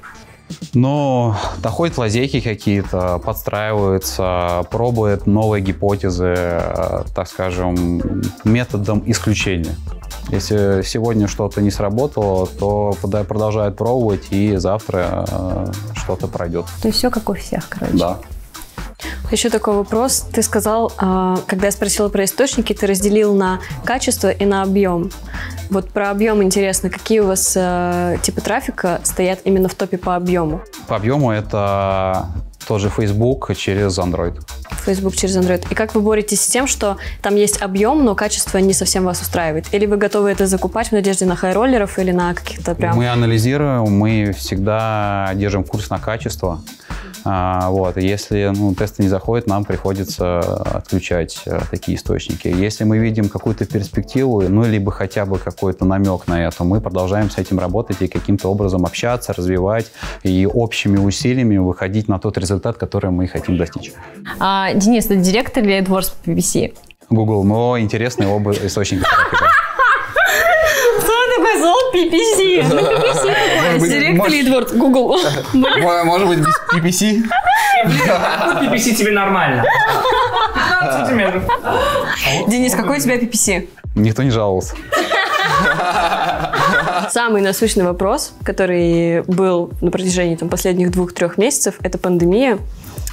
Но 0.75 1.37
находят 1.63 1.99
лазейки 1.99 2.41
какие-то, 2.41 3.19
подстраиваются, 3.19 4.67
пробуют 4.71 5.27
новые 5.27 5.63
гипотезы, 5.63 6.35
а, 6.37 7.05
так 7.15 7.29
скажем, 7.29 8.23
методом 8.45 9.03
исключения. 9.07 9.75
Если 10.29 10.83
сегодня 10.85 11.27
что-то 11.27 11.61
не 11.61 11.71
сработало, 11.71 12.47
то 12.47 12.97
продолжают 13.01 13.77
пробовать, 13.77 14.27
и 14.31 14.57
завтра 14.57 15.27
э, 15.29 15.67
что-то 15.95 16.29
пройдет. 16.29 16.67
То 16.81 16.89
есть 16.89 16.99
все 16.99 17.11
как 17.11 17.29
у 17.29 17.35
всех, 17.35 17.69
короче. 17.69 17.99
Да. 17.99 18.19
Еще 19.31 19.51
такой 19.51 19.75
вопрос. 19.75 20.27
Ты 20.33 20.43
сказал, 20.43 20.93
а, 20.99 21.39
когда 21.47 21.67
я 21.67 21.73
спросила 21.73 22.09
про 22.09 22.25
источники, 22.25 22.73
ты 22.73 22.87
разделил 22.87 23.35
на 23.35 23.61
качество 23.85 24.31
и 24.31 24.45
на 24.45 24.63
объем. 24.63 25.11
Вот 25.73 25.89
про 25.89 26.11
объем 26.11 26.43
интересно, 26.43 26.91
какие 26.91 27.21
у 27.21 27.29
вас 27.29 27.55
э, 27.57 28.19
типы 28.23 28.43
трафика 28.43 29.01
стоят 29.05 29.41
именно 29.45 29.71
в 29.71 29.75
топе 29.75 29.97
по 29.97 30.17
объему? 30.17 30.61
По 30.87 30.97
объему 30.97 31.33
это 31.33 32.27
тоже 32.69 32.91
Facebook 32.91 33.57
через 33.57 33.99
Android. 33.99 34.39
Facebook 34.85 35.17
через 35.17 35.35
Android. 35.39 35.65
И 35.71 35.75
как 35.75 35.95
вы 35.95 36.03
боретесь 36.03 36.43
с 36.43 36.47
тем, 36.47 36.67
что 36.67 36.99
там 37.23 37.37
есть 37.37 37.63
объем, 37.63 38.05
но 38.05 38.15
качество 38.15 38.59
не 38.59 38.75
совсем 38.75 39.05
вас 39.05 39.23
устраивает? 39.23 39.65
Или 39.73 39.87
вы 39.87 39.97
готовы 39.97 40.31
это 40.31 40.47
закупать 40.47 40.89
в 40.89 40.93
надежде 40.93 41.25
на 41.25 41.37
хай-роллеров 41.37 41.99
или 41.99 42.11
на 42.11 42.35
каких-то 42.35 42.75
прям... 42.75 42.95
Мы 42.95 43.09
анализируем, 43.09 43.85
мы 43.85 44.35
всегда 44.37 45.31
держим 45.37 45.65
курс 45.65 45.89
на 45.89 45.99
качество. 45.99 46.61
А, 47.25 47.71
вот. 47.71 47.97
если 47.97 48.53
ну, 48.55 48.75
тесты 48.75 49.03
не 49.03 49.09
заходят, 49.09 49.47
нам 49.47 49.65
приходится 49.65 50.41
отключать 50.41 51.43
а, 51.47 51.63
такие 51.71 51.97
источники. 51.97 52.49
Если 52.49 52.85
мы 52.85 52.99
видим 52.99 53.29
какую-то 53.29 53.65
перспективу, 53.65 54.43
ну, 54.43 54.65
либо 54.65 54.91
хотя 54.91 55.25
бы 55.25 55.39
какой-то 55.39 55.85
намек 55.85 56.27
на 56.27 56.47
это, 56.47 56.65
мы 56.65 56.81
продолжаем 56.81 57.31
с 57.31 57.39
этим 57.39 57.59
работать 57.59 58.01
и 58.01 58.09
каким-то 58.09 58.49
образом 58.49 58.85
общаться, 58.85 59.33
развивать 59.33 59.91
и 60.23 60.47
общими 60.47 60.99
усилиями 60.99 61.59
выходить 61.59 62.09
на 62.09 62.19
тот 62.19 62.39
результат, 62.39 62.77
который 62.77 63.11
мы 63.11 63.29
хотим 63.29 63.57
достичь. 63.57 63.93
А, 64.39 64.73
Денис, 64.75 65.07
ты 65.07 65.17
директор 65.17 65.63
или 65.63 65.81
AdWords 65.81 66.13
по 66.25 66.31
PPC? 66.31 66.75
Google, 67.11 67.45
но 67.45 67.79
интересный 67.79 68.27
оба 68.27 68.53
источника 68.53 69.07
PPC. 71.93 72.63
На 72.75 72.81
PPC 72.81 73.52
Директ 73.79 74.29
Лидворд, 74.29 74.73
Google. 74.77 75.19
Может 76.05 76.29
быть, 76.29 76.39
без 76.39 76.55
PPC? 76.73 77.23
Какой 78.07 78.69
PPC 78.69 78.95
тебе 78.95 79.13
нормально? 79.13 79.65
Денис, 82.49 82.75
какой 82.75 82.99
у 82.99 83.01
тебя 83.01 83.19
PPC? 83.19 83.69
Никто 83.95 84.23
не 84.23 84.31
жаловался. 84.31 84.75
Самый 87.11 87.43
насущный 87.43 87.85
вопрос, 87.85 88.33
который 88.43 89.23
был 89.23 89.71
на 89.81 89.91
протяжении 89.91 90.37
там, 90.37 90.49
последних 90.49 90.91
двух-трех 90.91 91.39
месяцев, 91.39 91.75
это 91.83 91.99
пандемия. 91.99 92.59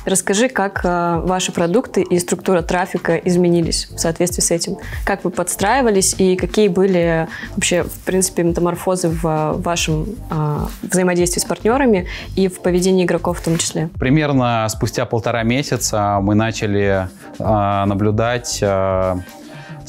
Расскажи, 0.09 0.49
как 0.49 0.81
э, 0.83 1.21
ваши 1.23 1.51
продукты 1.51 2.01
и 2.01 2.17
структура 2.17 2.63
трафика 2.63 3.15
изменились 3.15 3.87
в 3.91 3.99
соответствии 3.99 4.41
с 4.41 4.49
этим? 4.49 4.77
Как 5.05 5.23
вы 5.23 5.29
подстраивались 5.29 6.15
и 6.17 6.35
какие 6.35 6.67
были 6.67 7.27
вообще, 7.55 7.83
в 7.83 7.99
принципе, 8.05 8.41
метаморфозы 8.41 9.09
в 9.09 9.53
вашем 9.57 10.07
э, 10.31 10.57
взаимодействии 10.81 11.39
с 11.39 11.45
партнерами 11.45 12.07
и 12.35 12.47
в 12.47 12.59
поведении 12.61 13.05
игроков 13.05 13.37
в 13.37 13.43
том 13.43 13.59
числе? 13.59 13.89
Примерно 13.99 14.65
спустя 14.69 15.05
полтора 15.05 15.43
месяца 15.43 16.17
мы 16.23 16.33
начали 16.33 17.07
э, 17.37 17.85
наблюдать 17.85 18.57
э, 18.63 19.15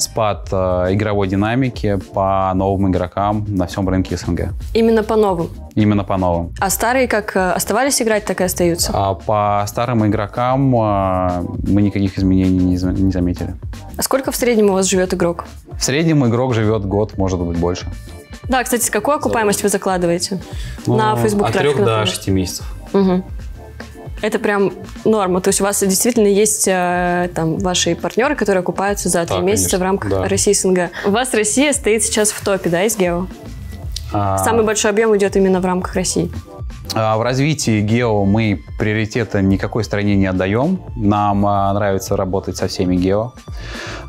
спад 0.01 0.49
э, 0.51 0.87
игровой 0.91 1.27
динамики 1.27 1.99
по 2.13 2.51
новым 2.55 2.89
игрокам 2.91 3.45
на 3.47 3.67
всем 3.67 3.87
рынке 3.87 4.17
СНГ. 4.17 4.49
Именно 4.73 5.03
по 5.03 5.15
новым? 5.15 5.49
Именно 5.75 6.03
по 6.03 6.17
новым. 6.17 6.53
А 6.59 6.69
старые 6.69 7.07
как 7.07 7.35
э, 7.35 7.51
оставались 7.51 8.01
играть, 8.01 8.25
так 8.25 8.41
и 8.41 8.43
остаются? 8.43 8.91
А 8.93 9.13
по 9.13 9.63
старым 9.67 10.05
игрокам 10.05 10.75
э, 10.75 11.45
мы 11.67 11.81
никаких 11.81 12.17
изменений 12.17 12.59
не, 12.59 13.01
не 13.01 13.11
заметили. 13.11 13.55
А 13.97 14.03
сколько 14.03 14.31
в 14.31 14.35
среднем 14.35 14.69
у 14.69 14.73
вас 14.73 14.87
живет 14.87 15.13
игрок? 15.13 15.45
В 15.77 15.83
среднем 15.83 16.25
игрок 16.25 16.53
живет 16.53 16.85
год, 16.85 17.17
может 17.17 17.39
быть, 17.39 17.57
больше. 17.57 17.87
Да, 18.43 18.63
кстати, 18.63 18.89
какую 18.89 19.17
окупаемость 19.17 19.63
вы 19.63 19.69
закладываете 19.69 20.41
ну, 20.85 20.95
на 20.97 21.15
Facebook 21.15 21.47
От 21.47 21.53
3 21.53 21.75
до 21.75 22.05
6 22.05 22.27
месяцев. 22.29 22.65
Угу 22.93 23.23
это 24.21 24.39
прям 24.39 24.73
норма. 25.05 25.41
То 25.41 25.49
есть 25.49 25.61
у 25.61 25.63
вас 25.63 25.79
действительно 25.81 26.27
есть 26.27 26.67
э, 26.67 27.29
там 27.33 27.57
ваши 27.57 27.95
партнеры, 27.95 28.35
которые 28.35 28.61
окупаются 28.61 29.09
за 29.09 29.25
три 29.25 29.37
да, 29.37 29.41
месяца 29.41 29.71
конечно, 29.71 29.79
в 29.79 29.81
рамках 29.81 30.09
да. 30.11 30.27
России 30.27 30.53
СНГ. 30.53 30.91
У 31.05 31.11
вас 31.11 31.33
Россия 31.33 31.73
стоит 31.73 32.03
сейчас 32.03 32.31
в 32.31 32.43
топе, 32.43 32.69
да, 32.69 32.83
из 32.83 32.97
Гео? 32.97 33.27
А... 34.13 34.37
Самый 34.39 34.63
большой 34.65 34.91
объем 34.91 35.15
идет 35.17 35.35
именно 35.35 35.59
в 35.59 35.65
рамках 35.65 35.95
России. 35.95 36.31
А 36.93 37.17
в 37.17 37.21
развитии 37.21 37.79
гео 37.81 38.25
мы 38.25 38.61
приоритета 38.77 39.41
никакой 39.41 39.83
стране 39.83 40.15
не 40.17 40.25
отдаем. 40.25 40.81
Нам 40.97 41.45
а, 41.45 41.73
нравится 41.73 42.17
работать 42.17 42.57
со 42.57 42.67
всеми 42.67 42.97
гео. 42.97 43.33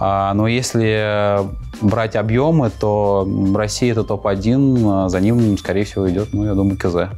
А, 0.01 0.35
но 0.35 0.48
если 0.48 1.46
брать 1.81 2.16
объемы, 2.16 2.70
то 2.70 3.29
Россия 3.55 3.92
это 3.92 4.03
топ-1, 4.03 5.09
за 5.09 5.20
ним, 5.20 5.57
скорее 5.59 5.85
всего, 5.85 6.11
идет, 6.11 6.31
ну, 6.33 6.44
я 6.44 6.55
думаю, 6.55 6.77
КЗ. 6.77 7.11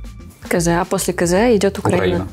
КЗ, 0.49 0.69
а 0.69 0.85
после 0.85 1.15
КЗ 1.15 1.33
идет 1.57 1.79
Украина. 1.79 2.05
Украина. 2.05 2.29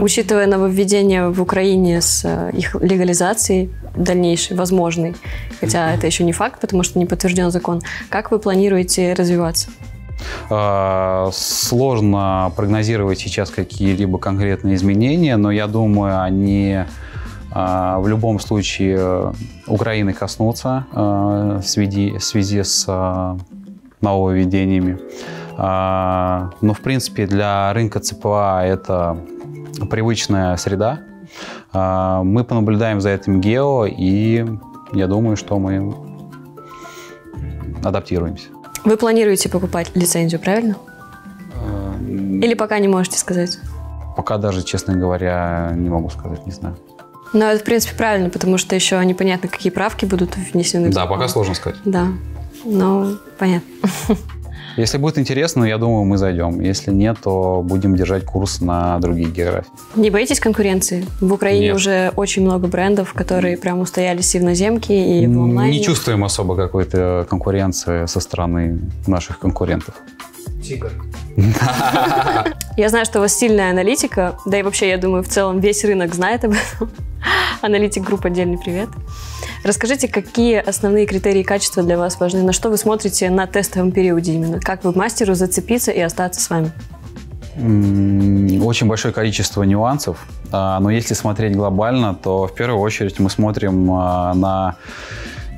Учитывая 0.00 0.46
нововведение 0.46 1.28
в 1.28 1.42
Украине 1.42 2.00
с 2.00 2.24
э, 2.24 2.50
их 2.56 2.76
легализацией 2.76 3.70
дальнейшей, 3.96 4.56
возможной, 4.56 5.16
хотя 5.60 5.92
это 5.92 6.06
еще 6.06 6.24
не 6.24 6.32
факт, 6.32 6.60
потому 6.60 6.84
что 6.84 6.98
не 6.98 7.06
подтвержден 7.06 7.50
закон, 7.50 7.82
как 8.08 8.30
вы 8.30 8.38
планируете 8.38 9.12
развиваться? 9.14 9.70
А, 10.50 11.30
сложно 11.32 12.52
прогнозировать 12.56 13.18
сейчас 13.18 13.50
какие-либо 13.50 14.18
конкретные 14.18 14.76
изменения, 14.76 15.36
но 15.36 15.50
я 15.50 15.66
думаю, 15.66 16.22
они 16.22 16.78
а, 17.50 17.98
в 17.98 18.06
любом 18.06 18.38
случае 18.38 19.32
Украины 19.66 20.12
коснутся 20.12 20.86
а, 20.92 21.60
в 21.60 21.66
связи, 21.66 22.18
в 22.18 22.24
связи 22.24 22.62
с 22.62 22.86
нововведениями. 24.00 24.98
Но, 25.56 26.72
в 26.72 26.80
принципе, 26.84 27.26
для 27.26 27.72
рынка 27.72 27.98
ЦПА 27.98 28.62
это 28.64 29.18
привычная 29.86 30.56
среда. 30.56 31.00
А, 31.72 32.22
мы 32.22 32.44
понаблюдаем 32.44 33.00
за 33.00 33.10
этим 33.10 33.40
гео, 33.40 33.86
и 33.86 34.46
я 34.92 35.06
думаю, 35.06 35.36
что 35.36 35.58
мы 35.58 35.94
адаптируемся. 37.84 38.48
Вы 38.84 38.96
планируете 38.96 39.48
покупать 39.48 39.90
лицензию, 39.94 40.40
правильно? 40.40 40.76
А, 41.54 41.94
Или 42.00 42.54
пока 42.54 42.78
не 42.78 42.88
можете 42.88 43.18
сказать? 43.18 43.58
Пока 44.16 44.38
даже, 44.38 44.62
честно 44.62 44.94
говоря, 44.94 45.72
не 45.74 45.88
могу 45.88 46.10
сказать, 46.10 46.44
не 46.46 46.52
знаю. 46.52 46.76
Но 47.32 47.44
это, 47.46 47.60
в 47.60 47.64
принципе, 47.64 47.94
правильно, 47.96 48.30
потому 48.30 48.56
что 48.58 48.74
еще 48.74 49.04
непонятно, 49.04 49.48
какие 49.48 49.70
правки 49.70 50.06
будут 50.06 50.36
внесены. 50.36 50.90
Да, 50.90 51.06
пока 51.06 51.28
сложно 51.28 51.54
сказать. 51.54 51.78
Да, 51.84 52.08
ну, 52.64 53.18
понятно. 53.38 53.68
Если 54.78 54.96
будет 54.96 55.18
интересно, 55.18 55.64
я 55.64 55.76
думаю, 55.76 56.04
мы 56.04 56.18
зайдем. 56.18 56.60
Если 56.60 56.92
нет, 56.92 57.18
то 57.22 57.62
будем 57.64 57.96
держать 57.96 58.24
курс 58.24 58.60
на 58.60 58.98
другие 59.00 59.28
географии. 59.28 59.70
Не 59.96 60.10
боитесь 60.10 60.38
конкуренции? 60.38 61.04
В 61.20 61.32
Украине 61.32 61.66
нет. 61.66 61.76
уже 61.76 62.12
очень 62.14 62.42
много 62.42 62.68
брендов, 62.68 63.12
которые 63.12 63.56
прям 63.56 63.80
устоялись 63.80 64.32
и 64.36 64.38
в 64.38 64.44
наземке, 64.44 65.20
и 65.20 65.26
в 65.26 65.30
онлайне. 65.30 65.78
Не 65.78 65.84
чувствуем 65.84 66.22
особо 66.22 66.54
какой-то 66.54 67.26
конкуренции 67.28 68.06
со 68.06 68.20
стороны 68.20 68.78
наших 69.08 69.40
конкурентов. 69.40 69.94
Тигр. 70.62 70.92
Я 72.76 72.88
знаю, 72.88 73.04
что 73.04 73.18
у 73.18 73.22
вас 73.22 73.36
сильная 73.36 73.70
аналитика, 73.70 74.36
да 74.44 74.58
и 74.58 74.62
вообще, 74.62 74.88
я 74.88 74.98
думаю, 74.98 75.22
в 75.22 75.28
целом 75.28 75.60
весь 75.60 75.84
рынок 75.84 76.14
знает 76.14 76.44
об 76.44 76.52
этом. 76.52 76.90
Аналитик 77.62 78.04
групп 78.04 78.24
отдельный 78.24 78.58
привет. 78.58 78.88
Расскажите, 79.64 80.08
какие 80.08 80.56
основные 80.56 81.06
критерии 81.06 81.42
качества 81.42 81.82
для 81.82 81.98
вас 81.98 82.18
важны? 82.20 82.42
На 82.42 82.52
что 82.52 82.70
вы 82.70 82.76
смотрите 82.76 83.30
на 83.30 83.46
тестовом 83.46 83.92
периоде 83.92 84.34
именно? 84.34 84.60
Как 84.60 84.84
вы 84.84 84.92
мастеру 84.92 85.34
зацепиться 85.34 85.90
и 85.90 86.00
остаться 86.00 86.40
с 86.40 86.50
вами? 86.50 86.72
Очень 88.62 88.86
большое 88.86 89.12
количество 89.12 89.64
нюансов, 89.64 90.26
а, 90.52 90.78
но 90.78 90.90
если 90.90 91.14
смотреть 91.14 91.56
глобально, 91.56 92.14
то 92.14 92.46
в 92.46 92.54
первую 92.54 92.80
очередь 92.80 93.18
мы 93.18 93.30
смотрим 93.30 93.90
а, 93.90 94.32
на 94.34 94.76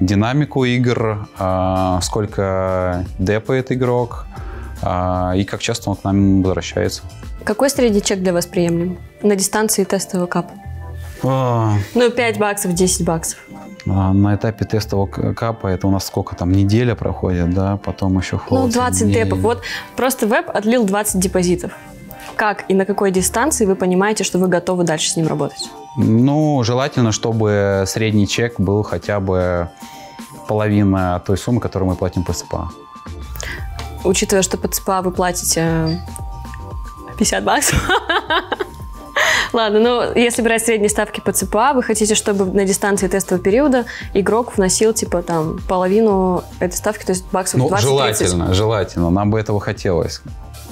динамику 0.00 0.64
игр, 0.64 1.28
а, 1.38 2.00
сколько 2.00 3.04
депает 3.18 3.70
игрок 3.70 4.26
и 4.82 5.44
как 5.44 5.60
часто 5.60 5.90
он 5.90 5.96
к 5.96 6.04
нам 6.04 6.42
возвращается. 6.42 7.02
Какой 7.44 7.70
средний 7.70 8.02
чек 8.02 8.20
для 8.20 8.32
вас 8.32 8.46
приемлем 8.46 8.98
на 9.22 9.36
дистанции 9.36 9.84
тестового 9.84 10.26
капа? 10.26 10.52
А... 11.22 11.74
Ну, 11.94 12.10
5 12.10 12.38
баксов, 12.38 12.72
10 12.72 13.04
баксов. 13.04 13.38
А 13.86 14.12
на 14.12 14.34
этапе 14.34 14.64
тестового 14.64 15.06
капа 15.06 15.66
это 15.66 15.86
у 15.86 15.90
нас 15.90 16.06
сколько 16.06 16.36
там, 16.36 16.52
неделя 16.52 16.94
проходит, 16.94 17.52
да, 17.52 17.76
потом 17.76 18.18
еще 18.18 18.38
холод. 18.38 18.66
Ну, 18.66 18.72
20 18.72 19.04
дней. 19.04 19.24
депов. 19.24 19.38
Вот 19.40 19.62
просто 19.96 20.26
веб 20.26 20.50
отлил 20.50 20.84
20 20.84 21.20
депозитов. 21.20 21.72
Как 22.36 22.64
и 22.68 22.74
на 22.74 22.84
какой 22.84 23.10
дистанции 23.10 23.66
вы 23.66 23.76
понимаете, 23.76 24.24
что 24.24 24.38
вы 24.38 24.48
готовы 24.48 24.84
дальше 24.84 25.10
с 25.10 25.16
ним 25.16 25.26
работать? 25.26 25.68
Ну, 25.96 26.62
желательно, 26.62 27.12
чтобы 27.12 27.84
средний 27.86 28.28
чек 28.28 28.60
был 28.60 28.82
хотя 28.82 29.20
бы 29.20 29.70
половина 30.46 31.22
той 31.26 31.36
суммы, 31.36 31.60
которую 31.60 31.90
мы 31.90 31.96
платим 31.96 32.24
по 32.24 32.32
ЦПА. 32.32 32.70
Учитывая, 34.04 34.42
что 34.42 34.56
по 34.56 34.68
ЦПА 34.68 35.02
вы 35.02 35.10
платите 35.10 36.02
50 37.18 37.44
баксов, 37.44 37.90
Ладно, 39.52 39.80
ну 39.80 40.14
если 40.14 40.42
брать 40.42 40.64
средние 40.64 40.88
ставки 40.88 41.20
по 41.20 41.32
ЦПА, 41.32 41.72
вы 41.74 41.82
хотите, 41.82 42.14
чтобы 42.14 42.46
на 42.46 42.64
дистанции 42.64 43.08
тестового 43.08 43.42
периода 43.42 43.84
игрок 44.14 44.56
вносил 44.56 44.92
типа 44.92 45.22
там 45.22 45.58
половину 45.68 46.44
этой 46.60 46.74
ставки, 46.74 47.04
то 47.04 47.12
есть 47.12 47.24
баксов 47.32 47.60
ну, 47.60 47.68
20 47.68 47.84
желательно, 47.84 48.54
желательно. 48.54 49.10
Нам 49.10 49.30
бы 49.30 49.40
этого 49.40 49.60
хотелось. 49.60 50.22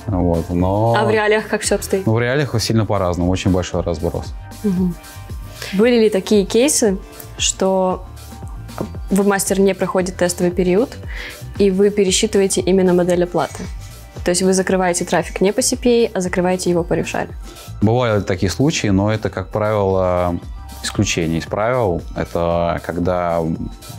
Вот, 0.06 0.48
но... 0.48 0.94
А 0.96 1.04
в 1.04 1.10
реалиях 1.10 1.48
как 1.48 1.60
все 1.60 1.74
обстоит? 1.74 2.06
Ну, 2.06 2.14
в 2.14 2.20
реалиях 2.20 2.58
сильно 2.62 2.86
по-разному, 2.86 3.30
очень 3.30 3.50
большой 3.50 3.82
разброс. 3.82 4.32
Угу. 4.64 4.94
Были 5.74 6.00
ли 6.00 6.10
такие 6.10 6.46
кейсы, 6.46 6.96
что 7.36 8.06
вебмастер 9.10 9.60
не 9.60 9.74
проходит 9.74 10.16
тестовый 10.16 10.50
период, 10.50 10.96
и 11.58 11.70
вы 11.70 11.90
пересчитываете 11.90 12.60
именно 12.60 12.94
модель 12.94 13.24
оплаты? 13.24 13.64
То 14.24 14.30
есть 14.30 14.42
вы 14.42 14.52
закрываете 14.52 15.04
трафик 15.04 15.40
не 15.40 15.52
по 15.52 15.60
CPA, 15.60 16.10
а 16.14 16.20
закрываете 16.20 16.70
его 16.70 16.84
по 16.84 16.94
рефшале. 16.94 17.30
Бывают 17.80 18.26
такие 18.26 18.50
случаи, 18.50 18.88
но 18.88 19.12
это, 19.12 19.30
как 19.30 19.48
правило, 19.48 20.38
исключение 20.82 21.38
из 21.38 21.46
правил. 21.46 22.02
Это 22.14 22.80
когда 22.84 23.42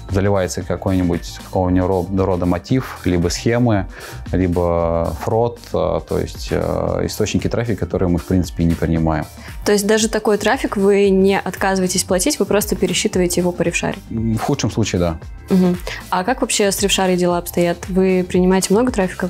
заливается 0.10 0.64
какой-нибудь 0.64 1.40
какого-нибудь 1.44 2.20
рода 2.20 2.46
мотив, 2.46 3.00
либо 3.06 3.30
схемы, 3.30 3.88
либо 4.32 5.16
фрод, 5.22 5.60
э, 5.74 6.00
то 6.08 6.20
есть 6.20 6.50
э, 6.52 7.02
источники 7.04 7.48
трафика, 7.48 7.86
которые 7.86 8.10
мы, 8.10 8.18
в 8.18 8.26
принципе, 8.26 8.64
не 8.64 8.74
принимаем. 8.74 9.26
То 9.66 9.72
есть 9.72 9.86
даже 9.86 10.10
такой 10.10 10.38
трафик 10.38 10.78
вы 10.78 11.10
не 11.10 11.40
отказываетесь 11.40 12.04
платить, 12.04 12.40
вы 12.40 12.46
просто 12.46 12.76
пересчитываете 12.76 13.42
его 13.42 13.52
по 13.52 13.62
ревшаре? 13.62 13.98
В 14.10 14.40
худшем 14.40 14.72
случае, 14.72 15.00
да. 15.00 15.20
Угу. 15.50 15.76
А 16.10 16.24
как 16.24 16.42
вообще 16.42 16.72
с 16.72 16.82
ревшарой 16.82 17.18
дела 17.18 17.38
обстоят? 17.38 17.88
Вы 17.90 18.26
принимаете 18.28 18.74
много 18.74 18.92
трафика? 18.92 19.30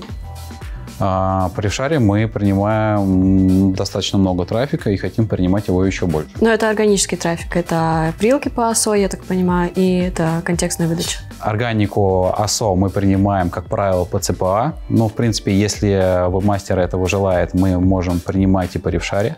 А 0.99 1.49
по 1.55 1.61
Ревшаре 1.61 1.99
мы 1.99 2.27
принимаем 2.27 3.73
достаточно 3.73 4.17
много 4.17 4.45
трафика 4.45 4.89
и 4.89 4.97
хотим 4.97 5.27
принимать 5.27 5.67
его 5.67 5.85
еще 5.85 6.05
больше. 6.05 6.29
Но 6.41 6.49
это 6.49 6.69
органический 6.69 7.17
трафик. 7.17 7.55
Это 7.55 8.13
прилки 8.19 8.49
по 8.49 8.69
АСО, 8.69 8.93
я 8.93 9.07
так 9.07 9.23
понимаю, 9.23 9.71
и 9.73 9.99
это 9.99 10.41
контекстная 10.43 10.87
выдача. 10.87 11.19
Органику 11.39 12.33
АСО 12.37 12.75
мы 12.75 12.89
принимаем, 12.89 13.49
как 13.49 13.65
правило, 13.65 14.05
по 14.05 14.19
ЦПА. 14.19 14.73
Но, 14.89 15.07
в 15.07 15.13
принципе, 15.13 15.57
если 15.57 16.27
веб-мастер 16.29 16.79
этого 16.79 17.07
желает, 17.07 17.53
мы 17.53 17.79
можем 17.79 18.19
принимать 18.19 18.75
и 18.75 18.79
по 18.79 18.89
Ревшаре. 18.89 19.37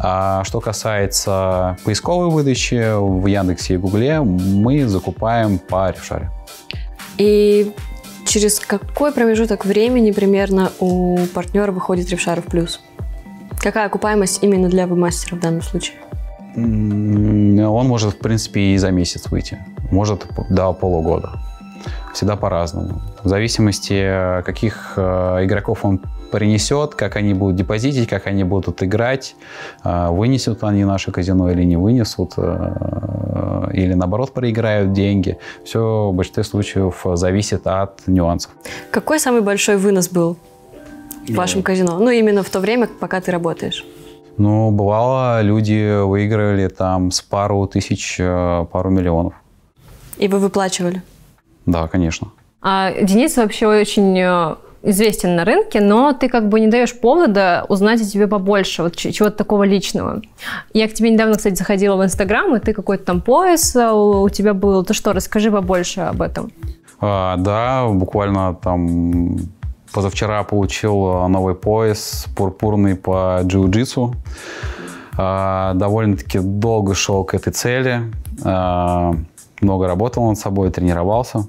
А 0.00 0.44
что 0.44 0.60
касается 0.60 1.76
поисковой 1.84 2.30
выдачи 2.30 2.94
в 2.94 3.26
Яндексе 3.26 3.74
и 3.74 3.76
Гугле, 3.76 4.20
мы 4.20 4.86
закупаем 4.86 5.58
по 5.58 5.90
Ревшаре. 5.90 6.30
И 7.18 7.74
через 8.26 8.60
какой 8.60 9.12
промежуток 9.12 9.64
времени 9.64 10.10
примерно 10.10 10.72
у 10.80 11.18
партнера 11.34 11.72
выходит 11.72 12.08
Ревшар 12.10 12.40
в 12.40 12.46
плюс? 12.46 12.80
Какая 13.58 13.86
окупаемость 13.86 14.42
именно 14.42 14.68
для 14.68 14.86
веб-мастера 14.86 15.36
в 15.36 15.40
данном 15.40 15.62
случае? 15.62 15.96
Он 16.56 17.86
может, 17.86 18.14
в 18.14 18.18
принципе, 18.18 18.60
и 18.60 18.76
за 18.76 18.90
месяц 18.90 19.30
выйти. 19.30 19.58
Может, 19.90 20.26
до 20.50 20.72
полугода. 20.72 21.40
Всегда 22.12 22.36
по-разному. 22.36 23.00
В 23.22 23.28
зависимости, 23.28 24.42
каких 24.44 24.94
э, 24.96 25.44
игроков 25.44 25.84
он 25.84 26.00
принесет, 26.32 26.94
как 26.94 27.16
они 27.16 27.34
будут 27.34 27.56
депозитить, 27.56 28.08
как 28.08 28.26
они 28.26 28.44
будут 28.44 28.82
играть, 28.82 29.36
э, 29.84 30.08
вынесут 30.10 30.64
они 30.64 30.84
наше 30.84 31.12
казино 31.12 31.50
или 31.52 31.64
не 31.64 31.76
вынесут, 31.76 32.32
э, 32.36 33.70
или 33.72 33.94
наоборот 33.94 34.32
проиграют 34.32 34.92
деньги. 34.92 35.38
Все 35.64 36.08
в 36.10 36.14
большинстве 36.14 36.42
случаев 36.42 37.06
зависит 37.14 37.66
от 37.66 38.08
нюансов. 38.08 38.50
Какой 38.90 39.20
самый 39.20 39.42
большой 39.42 39.76
вынос 39.76 40.08
был 40.08 40.36
в 41.28 41.34
вашем 41.34 41.62
казино? 41.62 41.98
Ну, 41.98 42.10
именно 42.10 42.42
в 42.42 42.50
то 42.50 42.60
время, 42.60 42.88
пока 43.00 43.20
ты 43.20 43.30
работаешь. 43.30 43.84
Ну, 44.38 44.70
бывало, 44.70 45.42
люди 45.42 46.02
выигрывали 46.02 46.68
там 46.68 47.10
с 47.10 47.20
пару 47.20 47.66
тысяч, 47.66 48.16
пару 48.72 48.90
миллионов. 48.90 49.34
И 50.16 50.28
вы 50.28 50.38
выплачивали? 50.38 51.02
Да, 51.66 51.86
конечно. 51.88 52.28
А 52.62 52.92
Денис 53.02 53.36
вообще 53.36 53.66
очень 53.66 54.18
э, 54.18 54.54
известен 54.82 55.36
на 55.36 55.44
рынке, 55.44 55.80
но 55.80 56.12
ты 56.12 56.28
как 56.28 56.48
бы 56.48 56.60
не 56.60 56.66
даешь 56.66 56.98
повода 56.98 57.64
узнать 57.68 58.00
о 58.00 58.04
тебе 58.04 58.26
побольше, 58.26 58.82
вот 58.82 58.96
чего-то 58.96 59.36
такого 59.36 59.64
личного. 59.64 60.22
Я 60.74 60.88
к 60.88 60.94
тебе 60.94 61.10
недавно, 61.10 61.36
кстати, 61.36 61.54
заходила 61.54 61.96
в 61.96 62.04
Инстаграм, 62.04 62.54
и 62.56 62.60
ты 62.60 62.72
какой-то 62.72 63.04
там 63.04 63.20
пояс 63.20 63.76
э, 63.76 63.90
у 63.90 64.28
тебя 64.28 64.54
был. 64.54 64.84
Ты 64.84 64.94
что, 64.94 65.12
расскажи 65.12 65.50
побольше 65.50 66.00
об 66.00 66.22
этом. 66.22 66.52
А, 67.00 67.36
да, 67.36 67.86
буквально 67.88 68.54
там 68.54 69.38
Позавчера 69.92 70.42
получил 70.42 71.06
э, 71.06 71.28
новый 71.28 71.54
пояс 71.54 72.26
пурпурный 72.34 72.96
по 72.96 73.40
джиу-джитсу. 73.42 74.14
А, 75.18 75.74
довольно-таки 75.74 76.38
долго 76.38 76.94
шел 76.94 77.24
к 77.24 77.34
этой 77.34 77.52
цели. 77.52 78.00
А, 78.42 79.12
много 79.62 79.86
работал 79.86 80.28
над 80.28 80.38
собой, 80.38 80.70
тренировался. 80.70 81.46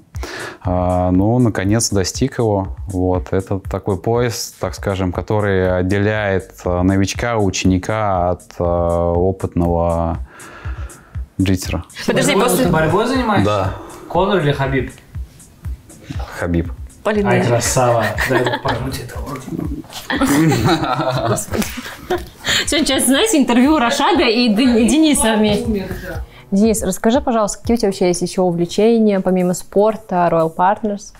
А, 0.62 1.10
ну, 1.10 1.38
наконец 1.38 1.90
достиг 1.90 2.38
его. 2.38 2.68
Вот. 2.86 3.32
Это 3.32 3.58
такой 3.58 3.98
пояс, 3.98 4.54
так 4.58 4.74
скажем, 4.74 5.12
который 5.12 5.78
отделяет 5.78 6.52
э, 6.64 6.82
новичка, 6.82 7.38
ученика 7.38 8.30
от 8.30 8.42
э, 8.58 8.64
опытного 8.64 10.18
джитера. 11.40 11.84
Подожди, 12.06 12.34
после... 12.34 12.64
Ты 12.64 12.70
борьбой 12.70 13.06
занимаешься? 13.06 13.44
Да. 13.44 13.74
Конор 14.08 14.38
или 14.38 14.52
Хабиб? 14.52 14.92
Хабиб. 16.38 16.72
Полина. 17.02 17.30
Ай, 17.30 17.46
красава. 17.46 18.04
Дай 18.30 18.60
пожмуть 18.62 19.00
это. 19.00 19.18
Сегодня 22.66 22.86
сейчас, 22.86 23.04
знаете, 23.06 23.38
интервью 23.38 23.78
Рашада 23.78 24.24
и 24.24 24.48
Дениса 24.48 25.36
вместе. 25.36 25.86
Денис, 26.50 26.82
расскажи, 26.82 27.20
пожалуйста, 27.20 27.60
какие 27.60 27.76
у 27.76 27.78
тебя 27.78 27.88
вообще 27.88 28.08
есть 28.08 28.22
еще 28.22 28.42
увлечения, 28.42 29.20
помимо 29.20 29.54
спорта, 29.54 30.28
Royal 30.30 30.54
Partners? 30.54 31.12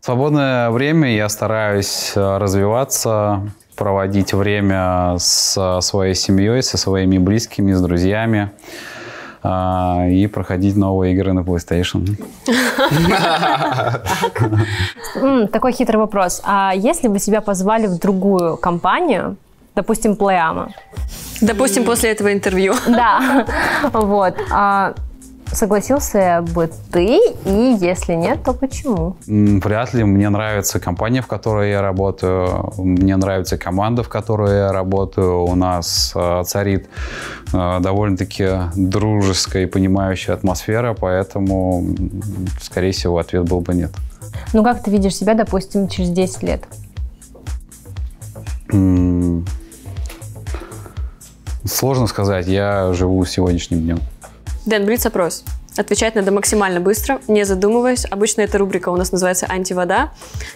В 0.00 0.04
свободное 0.04 0.70
время 0.70 1.14
я 1.14 1.28
стараюсь 1.28 2.12
э, 2.14 2.38
развиваться, 2.38 3.42
проводить 3.76 4.32
время 4.32 5.16
со 5.18 5.80
своей 5.80 6.14
семьей, 6.14 6.62
со 6.62 6.78
своими 6.78 7.18
близкими, 7.18 7.72
с 7.72 7.80
друзьями. 7.80 8.50
А, 9.48 10.06
и 10.08 10.26
проходить 10.26 10.76
новые 10.76 11.14
игры 11.14 11.32
на 11.32 11.40
PlayStation. 11.40 12.16
Такой 15.52 15.72
хитрый 15.72 16.00
вопрос. 16.00 16.42
А 16.44 16.72
если 16.74 17.06
бы 17.06 17.20
тебя 17.20 17.40
позвали 17.40 17.86
в 17.86 18.00
другую 18.00 18.56
компанию, 18.56 19.36
допустим, 19.76 20.14
Playama? 20.14 20.70
Допустим, 21.40 21.84
после 21.84 22.10
этого 22.10 22.32
интервью. 22.32 22.74
Да, 22.86 23.46
вот. 23.92 24.34
А 24.50 24.94
Согласился 25.52 26.44
бы 26.54 26.68
ты, 26.92 27.18
и 27.44 27.76
если 27.80 28.14
нет, 28.14 28.42
то 28.44 28.52
почему? 28.52 29.16
Вряд 29.26 29.94
ли. 29.94 30.04
Мне 30.04 30.28
нравится 30.28 30.80
компания, 30.80 31.22
в 31.22 31.26
которой 31.26 31.70
я 31.70 31.82
работаю, 31.82 32.72
мне 32.76 33.16
нравится 33.16 33.56
команда, 33.56 34.02
в 34.02 34.08
которой 34.08 34.56
я 34.56 34.72
работаю. 34.72 35.44
У 35.44 35.54
нас 35.54 36.12
э, 36.14 36.42
царит 36.44 36.88
э, 37.52 37.78
довольно-таки 37.80 38.48
дружеская 38.74 39.62
и 39.62 39.66
понимающая 39.66 40.34
атмосфера, 40.34 40.94
поэтому, 40.94 41.84
скорее 42.60 42.90
всего, 42.90 43.18
ответ 43.18 43.44
был 43.44 43.60
бы 43.60 43.74
нет. 43.74 43.92
Ну, 44.52 44.64
как 44.64 44.82
ты 44.82 44.90
видишь 44.90 45.14
себя, 45.14 45.34
допустим, 45.34 45.88
через 45.88 46.10
10 46.10 46.42
лет? 46.42 46.64
Сложно 51.66 52.06
сказать. 52.06 52.46
Я 52.46 52.92
живу 52.92 53.24
сегодняшним 53.24 53.80
днем. 53.80 54.00
Дэн, 54.66 54.84
блиц-опрос. 54.84 55.44
Отвечать 55.76 56.14
надо 56.14 56.32
максимально 56.32 56.80
быстро, 56.80 57.20
не 57.28 57.44
задумываясь. 57.44 58.06
Обычно 58.06 58.40
эта 58.42 58.58
рубрика 58.58 58.88
у 58.88 58.96
нас 58.96 59.12
называется 59.12 59.46
«Антивода», 59.48 60.10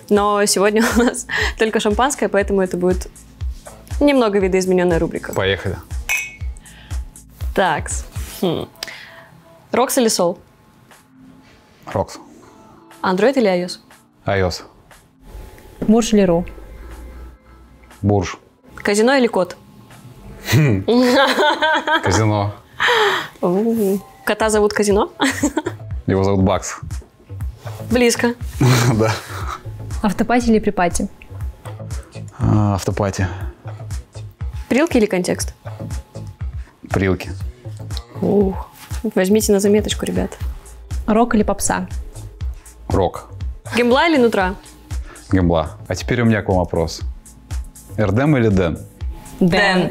но 0.08 0.44
сегодня 0.46 0.82
у 0.96 0.98
нас 1.02 1.26
только 1.58 1.78
шампанское, 1.80 2.28
поэтому 2.28 2.62
это 2.62 2.76
будет 2.76 3.08
немного 4.00 4.38
видоизмененная 4.38 4.98
рубрика. 4.98 5.34
Поехали. 5.34 5.76
Так. 7.54 7.90
Хм. 8.40 8.68
Рокс 9.72 9.98
или 9.98 10.08
Сол? 10.08 10.38
Рокс. 11.86 12.18
Android 13.02 13.34
или 13.36 13.48
iOS? 13.48 13.78
iOS. 14.26 14.62
Бурж 15.80 16.12
или 16.14 16.22
Ру? 16.22 16.46
Бурж. 18.00 18.38
Казино 18.76 19.14
или 19.14 19.26
кот? 19.26 19.56
Казино. 22.02 22.52
Кота 24.24 24.50
зовут 24.50 24.72
Казино? 24.72 25.10
Его 26.06 26.24
зовут 26.24 26.44
Бакс. 26.44 26.80
Близко. 27.90 28.34
Да. 28.94 29.12
Автопати 30.02 30.50
или 30.50 30.60
припати? 30.60 31.08
А, 32.38 32.74
автопати. 32.74 33.26
Прилки 34.68 34.98
или 34.98 35.06
контекст? 35.06 35.54
Прилки. 36.90 37.30
Ух. 38.22 38.54
Возьмите 39.14 39.52
на 39.52 39.60
заметочку, 39.60 40.06
ребят. 40.06 40.38
Рок 41.06 41.34
или 41.34 41.42
попса? 41.44 41.86
Рок. 42.88 43.28
Гембла 43.76 44.08
или 44.08 44.16
нутра? 44.16 44.54
Гембла. 45.32 45.76
А 45.88 45.94
теперь 45.94 46.22
у 46.22 46.24
меня 46.24 46.42
к 46.42 46.48
вам 46.48 46.58
вопрос. 46.58 47.02
РДМ 47.98 48.36
или 48.36 48.48
Дэн? 48.48 48.78
Дэн. 49.40 49.90